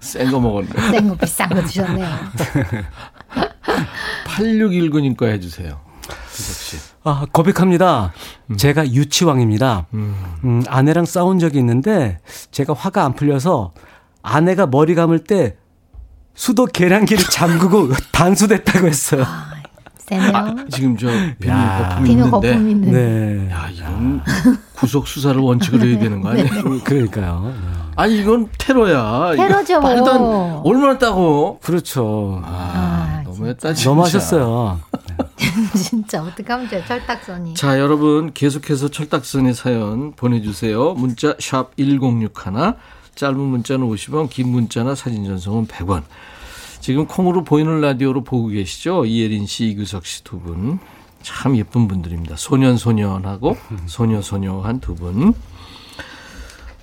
[0.00, 0.68] 센거 먹었네.
[0.90, 2.08] 센 거 비싼 거 드셨네요.
[4.26, 5.80] 8619님 거 해주세요.
[6.30, 6.76] 희석 씨.
[7.04, 8.12] 아, 고백합니다.
[8.56, 9.86] 제가 유치왕입니다.
[9.94, 12.18] 음, 아내랑 싸운 적이 있는데
[12.50, 13.72] 제가 화가 안 풀려서
[14.22, 15.56] 아내가 머리 감을 때
[16.34, 19.24] 수도 계량기를 잠그고 단수됐다고 했어요.
[20.20, 20.36] 세네요.
[20.36, 21.08] 아, 지금 저
[21.40, 21.88] 비누 야.
[21.88, 22.30] 거품 비누 있는데.
[22.30, 22.92] 거품 있는.
[23.46, 23.50] 네.
[23.52, 24.22] 야, 이건
[24.74, 26.48] 구속 수사를 원칙으로 해야 되는 거 아니에요?
[26.84, 27.54] 그러니까요.
[27.96, 29.34] 아니 이건 테러야.
[29.34, 29.80] 이거 테러죠.
[29.80, 30.20] 말도 안,
[30.64, 31.58] 얼마나 따고?
[31.62, 32.40] 그렇죠.
[32.44, 33.74] 아, 아, 너무했다.
[33.74, 33.90] 진짜.
[33.90, 34.80] 너무 하셨어요.
[35.76, 37.54] 진짜 어떡하면 돼요, 철딱선이.
[37.54, 40.94] 자, 여러분 계속해서 철딱선의 사연 보내주세요.
[40.94, 42.76] 문자 샵 #1061
[43.14, 46.02] 짧은 문자는 50원, 긴 문자나 사진 전송은 100원.
[46.82, 49.04] 지금 콩으로 보이는 라디오로 보고 계시죠?
[49.04, 50.80] 이예린 씨, 이규석 씨 두 분.
[51.22, 52.34] 참 예쁜 분들입니다.
[52.36, 53.56] 소년소년하고
[53.86, 55.32] 소녀소녀한 두 분.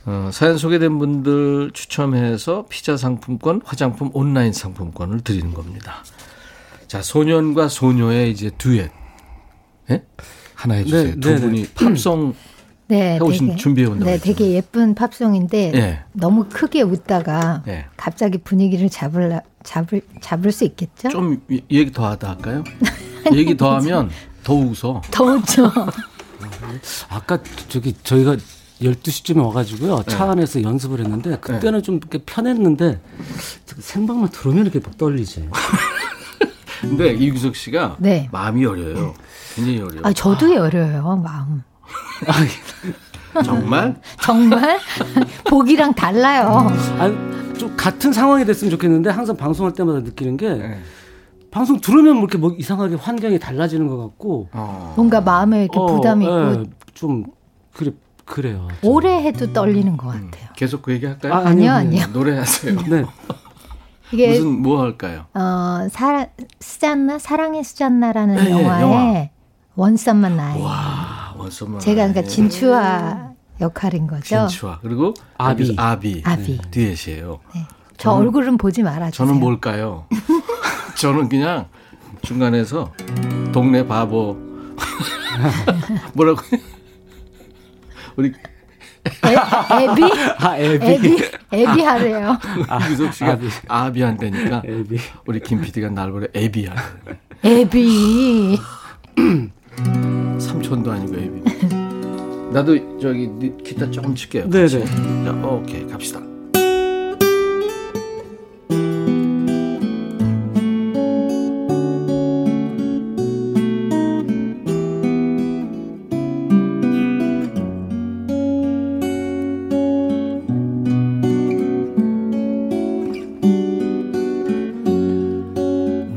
[0.06, 5.96] 어, 사연 소개된 분들 추첨해서 피자 상품권, 화장품 온라인 상품권을 드리는 겁니다.
[6.88, 8.90] 자, 소년과 소녀의 이제 듀엣.
[9.92, 10.04] 예?
[10.56, 11.16] 하나 해주세요.
[11.16, 11.42] 네, 두 네, 네.
[11.42, 12.34] 분이 팝송
[12.88, 14.36] 네, 해오신- 준비해 온다고 네, 했잖아요.
[14.38, 16.00] 되게 예쁜 팝송인데 예.
[16.14, 17.86] 너무 크게 웃다가 예.
[17.98, 21.10] 갑자기 분위기를 잡을 잡을 잡을 수 있겠죠?
[21.10, 22.64] 좀 이- 얘기 더 하다 할까요?
[23.34, 24.10] 얘기 더 하면
[24.44, 25.02] 더 웃어.
[25.12, 25.72] 더 웃죠.
[27.10, 28.38] 아까 저기 저희가
[28.82, 30.04] 12시쯤에 와가지고요.
[30.08, 30.32] 차 네.
[30.32, 33.02] 안에서 연습을 했는데 그때는 좀 이렇게 편했는데
[33.78, 35.50] 생방만 들어오면 이렇게 막 떨리지.
[36.80, 38.30] 근데 이규석 씨가 네.
[38.32, 39.14] 마음이 어려요.
[39.56, 40.02] 굉장히 어려요.
[40.06, 41.62] 아, 저도 여려요, 마음.
[43.44, 44.00] 정말?
[44.22, 44.80] 정말
[45.44, 46.72] 복이랑 달라요.
[46.98, 47.29] 아니, 좀
[47.80, 50.80] 같은 상황이 됐으면 좋겠는데 항상 방송할 때마다 느끼는 게 네.
[51.50, 54.94] 방송 들으면 뭐 이렇게 뭐 이상하게 환경이 달라지는 것 같고 어.
[54.98, 56.64] 뭔가 마음에 이렇게 부담이 있고 예,
[56.94, 57.24] 좀
[57.74, 57.92] 그래
[58.26, 58.68] 그래요.
[58.84, 60.50] 오래 해도 떨리는 것 같아요.
[60.56, 61.34] 계속 그 얘기 할까요?
[61.34, 62.02] 아, 아니요, 아니요.
[62.04, 62.14] 아니요.
[62.14, 62.76] 노래하세요.
[62.90, 63.06] 네.
[64.12, 65.26] 이게 무슨 뭐 할까요?
[65.34, 66.28] 어, 사,
[66.60, 69.30] 스잔나 사랑의 스잔나라는 네, 영화에 영화.
[69.76, 70.62] 원썸만 나이.
[70.62, 71.80] 와, 원서만.
[71.80, 73.29] 제가 그러니까 진추아
[73.62, 74.48] 역할인 거죠.
[74.48, 74.80] 진추아.
[74.82, 75.76] 그리고 아비.
[75.78, 76.22] 아비.
[76.26, 76.60] 아비.
[76.72, 77.40] 듀엣이에요.
[77.56, 77.66] 네.
[77.98, 79.12] 저 얼굴은 보지 말아주세요.
[79.28, 80.06] 저는 뭘까요?
[80.96, 81.68] 저는 그냥
[82.22, 82.92] 중간에서
[83.52, 84.38] 동네 바보
[86.14, 86.42] 뭐라고
[88.16, 88.34] 우리
[89.26, 90.04] 애, 애비?
[90.40, 90.86] 아 애비.
[90.86, 91.18] 애비?
[91.52, 92.38] 애비 하래요.
[92.90, 93.38] 유석 씨가
[93.68, 94.98] 아비 한다니까 애비.
[95.26, 96.82] 우리 김 PD가 날 보래 애비 하래.
[97.44, 98.60] 애비.
[100.40, 101.69] 삼촌도 아니고 애비.
[102.52, 104.50] 나도 저기 니 기타 조금 칠게요.
[104.50, 104.80] 네네.
[104.80, 104.86] 같이.
[105.24, 106.20] 자, 오케이 갑시다.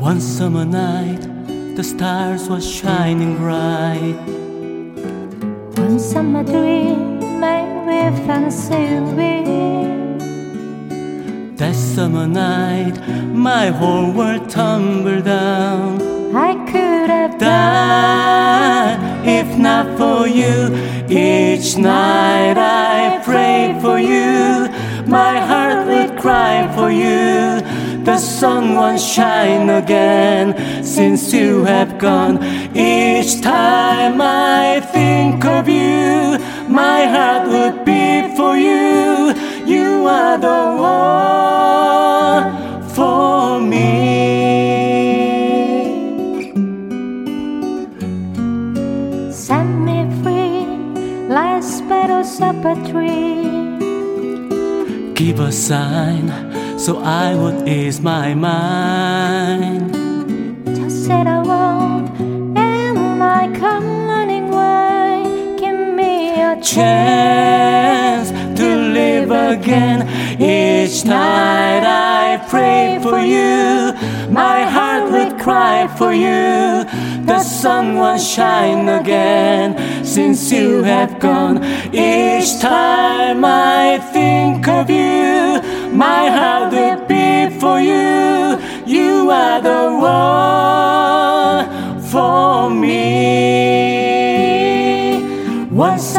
[0.01, 1.23] One summer night,
[1.77, 4.42] the stars were shining bright.
[6.13, 10.21] Summer dream made with fancy wind.
[11.57, 13.01] That summer night,
[13.33, 16.03] my whole world tumbled down.
[16.37, 20.77] I could have died if not for you.
[21.09, 24.69] Each night I pray for you.
[25.07, 27.63] My heart would cry for you.
[28.05, 32.37] The sun won't shine again since you have gone.
[32.77, 36.39] Each time I think of you,
[36.69, 39.35] my heart would beat for you.
[39.67, 42.45] You are the one
[42.95, 44.53] for me.
[49.33, 50.67] set me free.
[51.29, 53.43] Last petals of a tree.
[55.15, 56.27] Give a sign
[56.79, 59.95] so I would ease my mind.
[60.77, 61.27] Just said
[66.63, 68.67] Chance to
[68.99, 70.07] live again.
[70.41, 73.93] Each night I pray for you.
[74.31, 76.85] My heart would cry for you.
[77.27, 81.65] The sun won't shine again since you have gone.
[81.93, 85.61] Each time I think of you,
[85.93, 88.57] my heart will beat for you.
[88.87, 93.72] You are the one for me.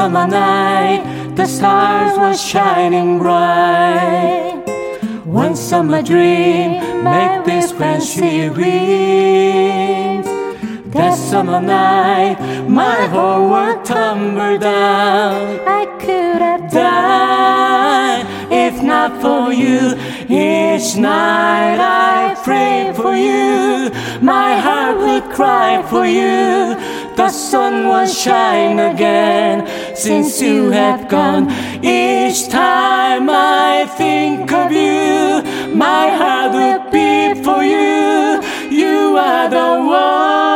[0.04, 4.62] Summer night, the stars were shining bright.
[5.24, 10.26] One summer dream made this fancy dreams.
[10.94, 12.36] That summer night,
[12.68, 15.62] my whole world tumbled down.
[15.66, 19.96] I could have died if not for you.
[20.28, 23.90] Each night I pray for you.
[24.22, 26.76] My heart would cry for you.
[27.16, 29.68] The sun will shine again
[30.04, 31.50] since you have gone.
[31.82, 35.42] Each time I think of you,
[35.74, 38.42] my heart will beat for you.
[38.70, 40.53] You are the one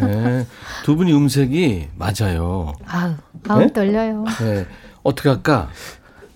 [0.00, 0.46] 네.
[0.84, 2.72] 두 분이 음색이 맞아요.
[2.86, 3.14] 아우,
[3.48, 3.72] 아우 네?
[3.72, 4.24] 떨려요.
[4.40, 4.66] 네.
[5.02, 5.68] 어떻게 할까?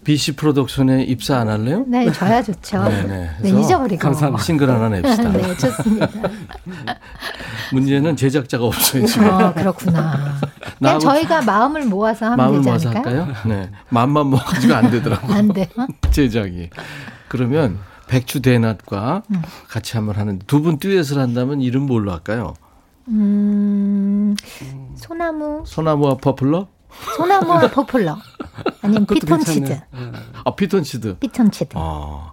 [0.03, 1.85] BC 프로덕션에 입사 안 할래요?
[1.87, 2.83] 네, 저야 좋죠.
[2.85, 3.49] 네, 네, 네.
[3.51, 4.39] 잊어버리고.
[4.39, 5.29] 싱글 하나 냅시다.
[5.31, 6.09] 네, 좋습니다.
[7.73, 9.29] 문제는 제작자가 없어요, 지금.
[9.31, 10.37] 어, 그렇구나.
[10.79, 13.23] 그냥 저희가 마음을 모아서 하면 마음을 되지 모아서 않을까요?
[13.25, 13.37] 할까요?
[13.47, 13.71] 네.
[13.91, 15.37] 마음만 모아가지고 안 되더라고요.
[15.37, 15.67] 안 돼요?
[16.11, 16.71] 제작이.
[17.29, 17.79] 그러면
[18.11, 19.43] 백주 대낮과 음.
[19.69, 22.55] 같이 한번 하는데 두 분 듀엣을 한다면 이름 뭘로 할까요?
[23.09, 24.37] 음,
[24.97, 26.67] 소나무, 소나무와 포플러?
[27.17, 28.17] 소나무와 포플러.
[28.83, 29.61] 아니면 피톤치드.
[29.61, 29.83] 괜찮네.
[30.45, 31.19] 아, 피톤치드.
[31.19, 31.75] 피톤치드.
[31.77, 32.33] 아,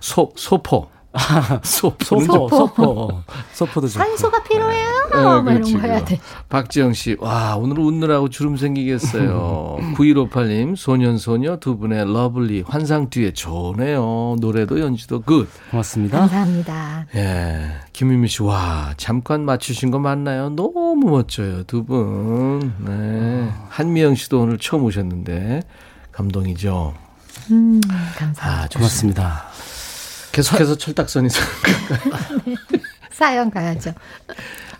[0.00, 0.88] 소, 소포.
[1.62, 2.04] 소포.
[2.20, 3.22] 소포, 소포.
[3.52, 4.04] 소포 도 좋고.
[4.04, 4.88] 산소가 필요해요?
[5.12, 6.04] 네, 뭐 그렇지, 이런 거 해야.
[6.04, 6.20] 돼.
[6.48, 9.78] 박지영 씨, 와, 오늘 웃느라고 주름 생기겠어요.
[9.96, 14.36] 9158님, 소년소녀 두 분의 lovely 환상 듀엣 좋네요.
[14.40, 15.48] 노래도 연주도 good.
[15.70, 16.18] 고맙습니다.
[16.20, 17.06] 감사합니다.
[17.14, 17.70] 예.
[17.92, 20.50] 김유미 씨, 와, 잠깐 맞추신 거 맞나요?
[20.50, 22.72] 너무 멋져요, 두 분.
[22.78, 23.48] 네.
[23.70, 25.62] 한미영 씨도 오늘 처음 오셨는데,
[26.12, 26.94] 감동이죠.
[27.50, 27.80] 음,
[28.16, 28.46] 감사합니다.
[28.64, 29.47] 아, 좋습니다.
[30.38, 31.28] 계속해서 철딱선이
[33.10, 33.92] 사연 가야죠.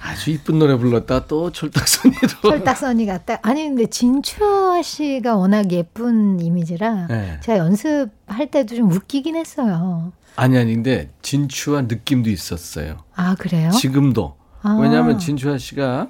[0.01, 2.29] 아주 이쁜 노래 불렀다 또 철딱선이로.
[2.43, 3.39] 철딱선이 같다.
[3.43, 7.41] 아니 근데 진추아 씨가 워낙 예쁜 이미지라 네.
[7.43, 10.13] 제가 연습할 때도 좀 웃기긴 했어요.
[10.37, 12.99] 아니 아니 근데 진추한 느낌도 있었어요.
[13.17, 13.71] 아 그래요?
[13.71, 14.37] 지금도.
[14.63, 14.79] 아.
[14.81, 16.07] 왜냐하면 진추아 씨가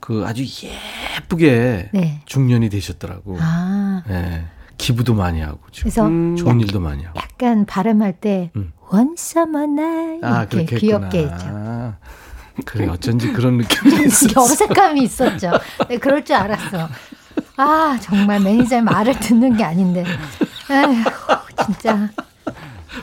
[0.00, 2.22] 그 아주 예쁘게 네.
[2.24, 3.36] 중년이 되셨더라고.
[3.40, 4.44] 아 예.
[4.80, 6.36] 기부도 많이 하고 지금 그래서 음.
[6.36, 7.18] 좋은 일도 많이 하고.
[7.20, 8.72] 약간 발음할 때 음.
[8.92, 11.18] Night 아 이렇게 그렇게 귀엽게.
[11.28, 11.94] 했죠.
[12.64, 14.40] 그래 어쩐지 그런 느낌이 있었어.
[14.42, 15.52] 어색함이 있었죠.
[15.88, 16.88] 네, 그럴 줄 알았어.
[17.56, 20.04] 아 정말 매니저의 말을 듣는 게 아닌데.
[20.70, 22.08] 에휴, 진짜.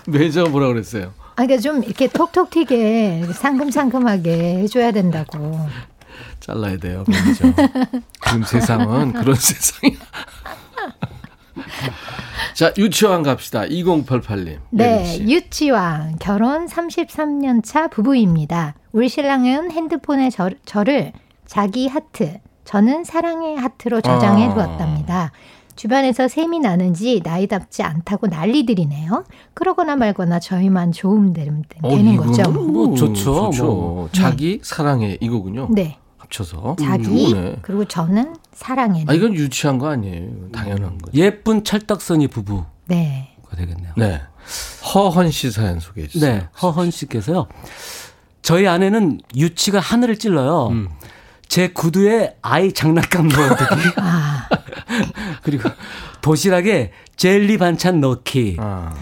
[0.08, 1.14] 매니저가 뭐라 그랬어요?
[1.36, 5.60] 아, 그러니까 좀 이렇게 톡톡 튀게 상큼상큼하게 해줘야 된다고.
[6.40, 7.54] 잘라야 돼요, 매니저.
[8.26, 10.00] 지금 세상은 그런 세상이야.
[12.54, 13.62] 자, 유치원 갑시다.
[13.64, 14.58] 2088님.
[14.72, 18.76] 네, 유치왕 결혼 33년 차 부부입니다.
[18.92, 21.14] 우리 신랑은 핸드폰에 저, 저를
[21.46, 24.54] 자기 하트, 저는 사랑의 하트로 저장해 아.
[24.54, 25.32] 두었답니다.
[25.76, 29.24] 주변에서 셈이 나는지 나이답지 않다고 난리들이네요.
[29.54, 32.52] 그러거나 말거나 저희만 좋으면 되는, 어, 되는 이거는 거죠.
[32.52, 33.66] 뭐 좋죠, 좋죠.
[33.66, 34.10] 뭐.
[34.12, 35.68] 자기 사랑해 이거군요.
[35.72, 36.00] 네.
[36.28, 37.58] 합쳐서 자기 좋네.
[37.62, 39.06] 그리고 저는 사랑해.
[39.08, 40.50] 아 이건 유치한 거 아니에요.
[40.52, 41.18] 당연한 거죠.
[41.18, 43.36] 예쁜 찰떡선이 부부가 네.
[43.56, 43.94] 되겠네요.
[43.98, 44.22] 네.
[44.94, 46.34] 허헌 씨 사연 소개해 주세요.
[46.34, 47.48] 네, 허헌 씨께서요.
[48.42, 50.68] 저희 아내는 유치가 하늘을 찔러요.
[50.68, 50.90] 음.
[51.48, 53.90] 제 구두에 아이 장난감 넣어두기.
[53.98, 54.48] 아,
[55.44, 55.70] 그리고
[56.22, 58.58] 도시락에 젤리 반찬 넣기.
[58.60, 58.94] 아,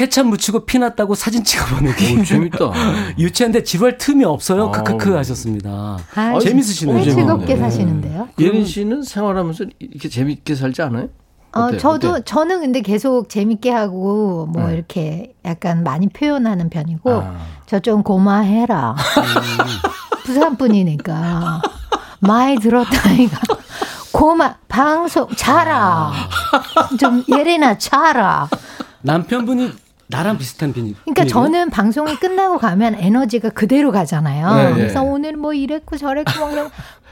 [0.00, 2.16] 케찹 묻히고 피났다고 사진 찍어 보내기.
[2.18, 2.72] 오, 재밌다.
[3.20, 4.70] 유치한데 지루할 틈이 없어요.
[4.70, 5.98] 크크크 하셨습니다.
[6.14, 6.96] 아유, 재밌으시네요.
[6.96, 7.54] 왜 즐겁게.
[7.58, 8.30] 사시는데요?
[8.38, 11.10] 예린 씨는 생활하면서 이렇게 재밌게 살지 않아요?
[11.52, 11.78] 어, 어때요?
[11.78, 12.24] 저도 어때요?
[12.24, 14.76] 저는 근데 계속 재밌게 하고 뭐 네.
[14.76, 17.36] 이렇게 약간 많이 표현하는 편이고 아.
[17.66, 18.96] 저좀 고마해라.
[20.24, 21.60] 부산 분이니까
[22.20, 23.38] 많이 들었다니까.
[24.12, 26.10] 고마 방송 자라.
[26.98, 28.48] 좀 예린아 자라.
[29.02, 30.96] 남편분이 나랑 비슷한 분이.
[31.04, 34.54] 그러니까 저는 방송이 끝나고 가면 에너지가 그대로 가잖아요.
[34.54, 34.74] 네, 네.
[34.74, 36.70] 그래서 오늘 뭐 이랬고 저랬고 막 이러면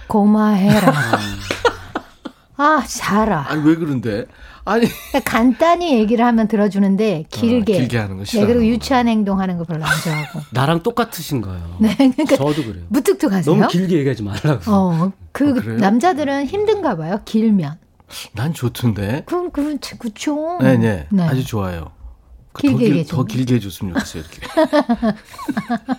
[0.09, 0.93] 고마해라.
[2.57, 3.47] 아 자라.
[3.49, 4.27] 아니 왜 그런데?
[4.65, 7.75] 아니 그러니까 간단히 얘기를 하면 들어주는데 길게.
[7.75, 8.75] 어, 길게 하는 거 네, 싫어하는 그리고 거.
[8.75, 10.41] 유치한 행동하는 거 별로 안 좋아하고.
[10.51, 11.77] 나랑 똑같으신 거예요.
[11.79, 12.85] 네, 그러니까 저도 그래요.
[12.89, 13.55] 무뚝뚝하세요.
[13.55, 14.71] 너무 길게 얘기하지 말라고.
[14.73, 15.79] 어, 그 어, 그래요?
[15.79, 17.21] 남자들은 힘든가 봐요.
[17.25, 17.79] 길면.
[18.33, 19.23] 난 좋던데.
[19.27, 20.59] 그, 그, 그쵸.
[20.61, 21.93] 네, 네, 아주 좋아요.
[22.61, 23.07] 그 길게 더, 길.
[23.07, 24.23] 더 길게 해줬으면 좋겠어요.
[24.23, 25.17] 이렇게.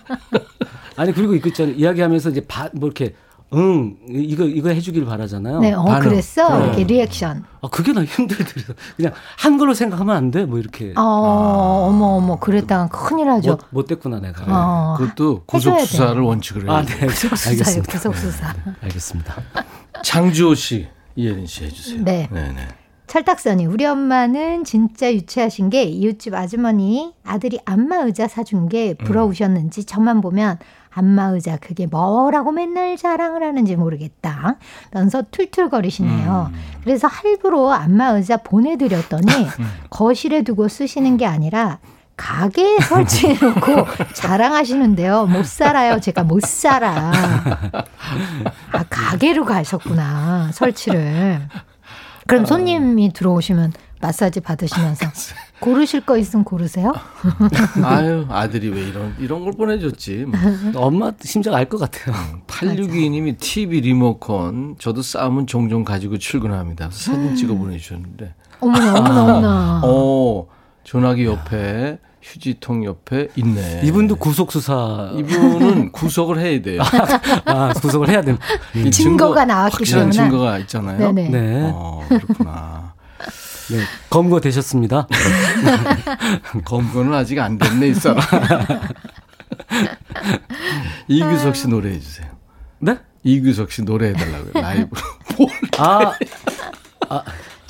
[0.96, 1.74] 아니 그리고 이거 있잖아요.
[1.74, 3.14] 이야기하면서 이제 바, 뭐 이렇게
[3.52, 5.58] 응 이거 이거 해주길 바라잖아요.
[5.60, 6.08] 네, 어, 반응.
[6.10, 6.58] 그랬어.
[6.58, 6.64] 네.
[6.66, 7.44] 이렇게 리액션.
[7.62, 8.76] 아 그게 나 힘들더라고요.
[8.96, 10.44] 그냥 한 걸로 생각하면 안 돼.
[10.44, 11.02] 뭐 이렇게 어,
[11.88, 13.50] 어머, 어머, 그랬다간 큰일 나죠.
[13.52, 14.44] 못, 못 됐구나 내가.
[14.46, 16.20] 어, 그것도 구속 수사를 돼.
[16.20, 16.72] 원칙으로 해요.
[16.72, 17.06] 아 네.
[17.06, 17.92] 구속 수사요, 알겠습니다.
[17.92, 18.54] 구속 수사.
[18.82, 19.34] 알겠습니다.
[20.04, 20.86] 장주호 씨,
[21.16, 22.04] 이혜린 씨 해주세요.
[22.04, 22.28] 네.
[22.30, 22.68] 네, 네.
[23.10, 30.20] 철딱선이 우리 엄마는 진짜 유치하신 게 이웃집 아주머니 아들이 안마 의자 사준 게 부러우셨는지 저만
[30.20, 34.58] 보면 안마 의자 그게 뭐라고 맨날 자랑을 하는지 모르겠다.
[34.92, 36.52] 면서 툴툴거리시네요.
[36.84, 39.26] 그래서 할부로 안마 의자 보내드렸더니
[39.90, 41.80] 거실에 두고 쓰시는 게 아니라
[42.16, 45.26] 가게에 설치해놓고 자랑하시는데요.
[45.26, 45.98] 못 살아요.
[45.98, 47.10] 제가 못 살아.
[48.70, 50.50] 아, 가게로 가셨구나.
[50.52, 51.40] 설치를.
[52.30, 55.06] 그럼 손님이 들어오시면 마사지 받으시면서
[55.60, 56.92] 고르실 거 있으면 고르세요?
[57.84, 60.26] 아유 아들이 왜 이런 이런 걸 보내줬지.
[60.26, 60.38] 뭐.
[60.76, 62.14] 엄마 심정 알것 같아요.
[62.46, 66.88] 862님이 TV 리모컨 저도 싸움은 종종 가지고 출근합니다.
[66.90, 68.34] 사진 찍어 보내주셨는데.
[68.60, 69.80] 어머나, 어머나, 어머나.
[69.84, 70.46] 어
[70.84, 73.80] 전화기 옆에 휴지통 옆에 있네.
[73.84, 75.10] 이분도 구속 수사.
[75.16, 76.82] 이분은 구속을 해야 돼요.
[77.46, 78.38] 아 구속을 해야 되는.
[78.74, 80.28] 이 증거가 나왔기 확실한 때문에.
[80.30, 81.12] 증거가 있잖아요.
[81.12, 81.28] 네네.
[81.30, 81.70] 네.
[81.72, 82.94] 어 그렇구나.
[83.70, 83.78] 네.
[84.10, 85.06] 검거 되셨습니다.
[86.64, 88.20] 검거는 아직 안 됐네 이 사람.
[91.08, 92.28] 이규석 씨 노래 해 주세요.
[92.80, 92.98] 네?
[93.22, 94.52] 이규석 씨 노래 해 달라고요.
[94.54, 95.00] 라이브로.
[95.38, 96.12] 뭘 아,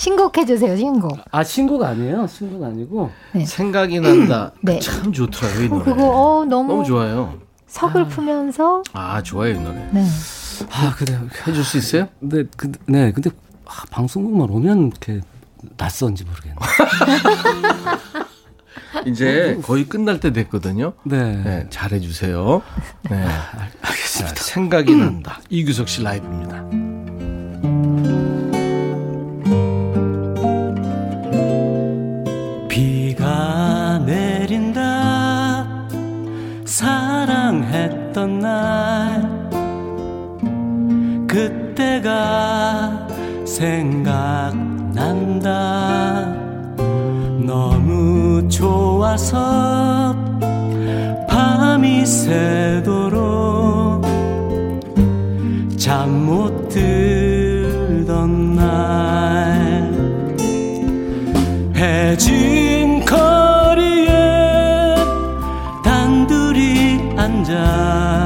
[0.00, 1.18] 신곡해주세요, 신곡.
[1.30, 2.26] 아 신고가 아니에요.
[2.26, 3.10] 신고가 아니고.
[3.32, 3.44] 네.
[3.44, 4.52] 생각이 난다.
[4.62, 4.78] 네.
[4.78, 5.84] 참 좋더라고요 이 어, 노래.
[5.84, 7.34] 그거, 어, 너무, 너무 좋아요.
[7.66, 9.76] 서글프면서, 아 좋아요 이 노래.
[9.92, 10.06] 네.
[10.72, 11.18] 아 그래.
[11.46, 12.08] 해줄 수 있어요?
[12.18, 13.12] 근데 그, 네.
[13.12, 13.28] 근데
[13.66, 15.20] 아, 방송국만 오면 이렇게
[15.76, 16.56] 낯선지 모르겠네.
[19.04, 20.94] 이제 거의 끝날 때 됐거든요.
[21.04, 21.36] 네.
[21.44, 22.62] 네, 잘해주세요.
[23.10, 23.26] 네,
[23.82, 24.34] 알겠습니다.
[24.42, 25.40] 생각이 난다.
[25.50, 26.89] 이규석 씨 라이브입니다.
[33.20, 35.66] 비가 내린다.
[36.64, 39.20] 사랑했던 날
[41.28, 43.06] 그때가
[43.44, 45.04] 생각난다.
[47.44, 50.16] 너무 좋아서
[51.28, 54.00] 밤이 새도록
[55.76, 59.90] 잠 못 들던 날
[61.76, 64.94] 해진 거리에
[65.82, 68.19] 단둘이 앉아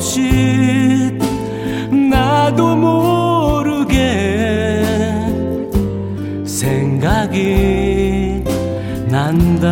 [0.00, 1.18] 없이
[2.10, 4.00] 나도 모르게
[6.46, 8.42] 생각이
[9.10, 9.68] 난다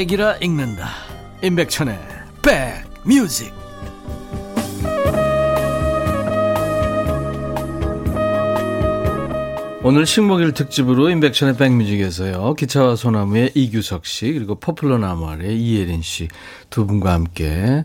[0.00, 0.88] 백이라 읽는다.
[1.42, 1.98] 임백천의
[2.40, 3.52] 백뮤직.
[9.82, 16.28] 오늘 식목일 특집으로 임백천의 백뮤직에서요 기차와 소나무의 이규석 씨 그리고 포플러 나무아의 이예린 씨
[16.70, 17.84] 두 분과 함께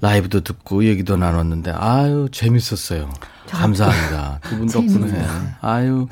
[0.00, 3.10] 라이브도 듣고 얘기도 나눴는데 아유 재밌었어요.
[3.50, 4.40] 감사합니다.
[4.44, 5.26] 두 분 덕분에.
[5.60, 6.08] 아유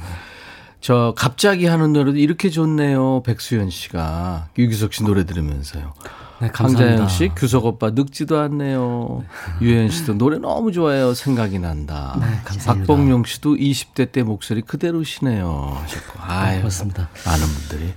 [0.80, 3.22] 저 갑자기 하는 노래도 이렇게 좋네요.
[3.24, 5.92] 백수연 씨가 유기석 씨 노래 들으면서요.
[6.40, 7.08] 네, 감사합니다.
[7.08, 9.24] 씨 규석 오빠 늙지도 않네요.
[9.60, 11.12] 유현 씨도 노래 너무 좋아요.
[11.14, 12.16] 생각이 난다.
[12.20, 12.86] 네, 감사합니다.
[12.86, 15.76] 박봉용 씨도 20대 때 목소리 그대로시네요.
[15.82, 16.20] 하셨고.
[16.22, 17.08] 아유, 그렇습니다.
[17.26, 17.92] 많은 분들이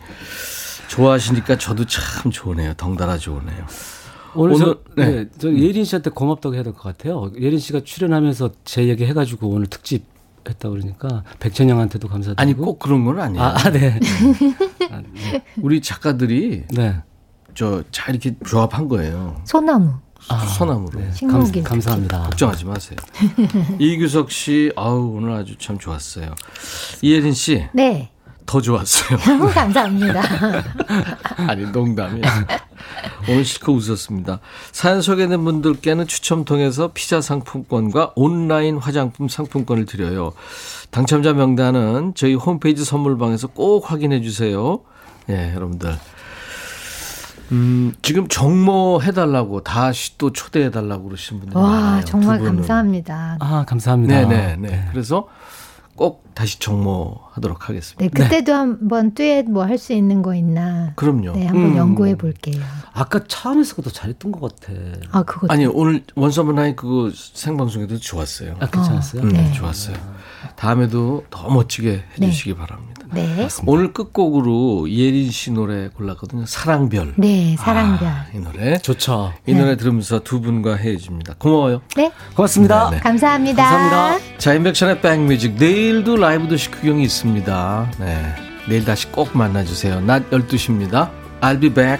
[0.87, 2.73] 좋아하시니까 저도 참 좋으네요.
[2.73, 3.65] 덩달아 좋으네요.
[4.33, 5.05] 오늘, 오늘, 저, 네.
[5.11, 5.25] 네.
[5.37, 7.31] 저 예린 씨한테 고맙다고 해야 될 것 같아요.
[7.39, 10.05] 예린 씨가 출연하면서 제 얘기 해가지고 오늘 특집
[10.49, 12.41] 했다 그러니까 백천영한테도 감사드리고.
[12.41, 13.43] 아니 꼭 그런 건 아니에요.
[13.43, 13.99] 아, 아, 네.
[15.61, 16.95] 우리 작가들이 네.
[17.55, 19.41] 저잘 이렇게 조합한 거예요.
[19.45, 19.93] 소나무.
[20.57, 20.99] 소나무로.
[20.99, 21.09] 네.
[21.27, 22.23] 감, 감사합니다.
[22.23, 22.97] 걱정하지 마세요.
[23.79, 26.35] 이규석 씨, 아우 오늘 아주 참 좋았어요.
[27.01, 28.11] 이혜린 씨, 네.
[28.51, 29.17] 더 좋았어요.
[29.55, 30.21] 감사합니다.
[31.47, 32.21] 아니 농담이에요.
[33.29, 34.41] 오늘 실컷 웃었습니다.
[34.73, 40.33] 사연 소개된 분들께는 추첨 통해서 피자 상품권과 온라인 화장품 상품권을 드려요.
[40.89, 44.81] 당첨자 명단은 저희 홈페이지 선물방에서 꼭 확인해 주세요.
[45.29, 45.97] 예, 여러분들.
[47.53, 52.03] 음, 지금 정모 해달라고 다시 또 초대해달라고 그러시는 분들이 와, 많아요.
[52.03, 52.39] 정말.
[52.41, 53.37] 감사합니다.
[53.39, 54.27] 아, 감사합니다.
[54.27, 54.87] 네네 네.
[54.91, 55.27] 그래서
[55.95, 58.03] 꼭 다시 정모하도록 하겠습니다.
[58.03, 60.93] 네, 그때도 한번 듀엣 뭐 할 수 있는 거 있나.
[60.95, 61.33] 그럼요.
[61.33, 61.77] 네, 한번 음.
[61.77, 62.61] 연구해 볼게요.
[62.93, 64.73] 아까 차 안에서도 잘했던 것 같아.
[65.11, 68.55] 아, 그거 아니 오늘 원서브 나이 그거 생방송에도 좋았어요.
[68.59, 69.21] 아, 괜찮았어요?
[69.23, 69.51] 음, 네.
[69.53, 69.95] 좋았어요.
[70.55, 73.01] 다음에도 더 멋지게 해주시기 바랍니다.
[73.13, 73.47] 네.
[73.65, 76.45] 오늘 끝곡으로 예린 씨 노래 골랐거든요.
[76.45, 77.13] 사랑별.
[77.17, 78.07] 네, 사랑별.
[78.07, 78.77] 아, 이 노래.
[78.77, 79.33] 좋죠.
[79.45, 81.35] 이 노래 들으면서 두 분과 헤어집니다.
[81.37, 81.81] 고마워요.
[81.95, 82.11] 네.
[82.35, 82.89] 고맙습니다.
[82.89, 83.01] 네, 네.
[83.01, 83.69] 감사합니다.
[83.69, 84.37] 감사합니다.
[84.37, 85.55] 자, 인백션의 백뮤직.
[85.55, 87.91] 내일도 라이브 도시 구경이 있습니다.
[87.99, 88.35] 네.
[88.69, 90.01] 내일 다시 꼭 만나주세요.
[90.01, 91.09] 낮 12시입니다.
[91.41, 91.99] I'll be back.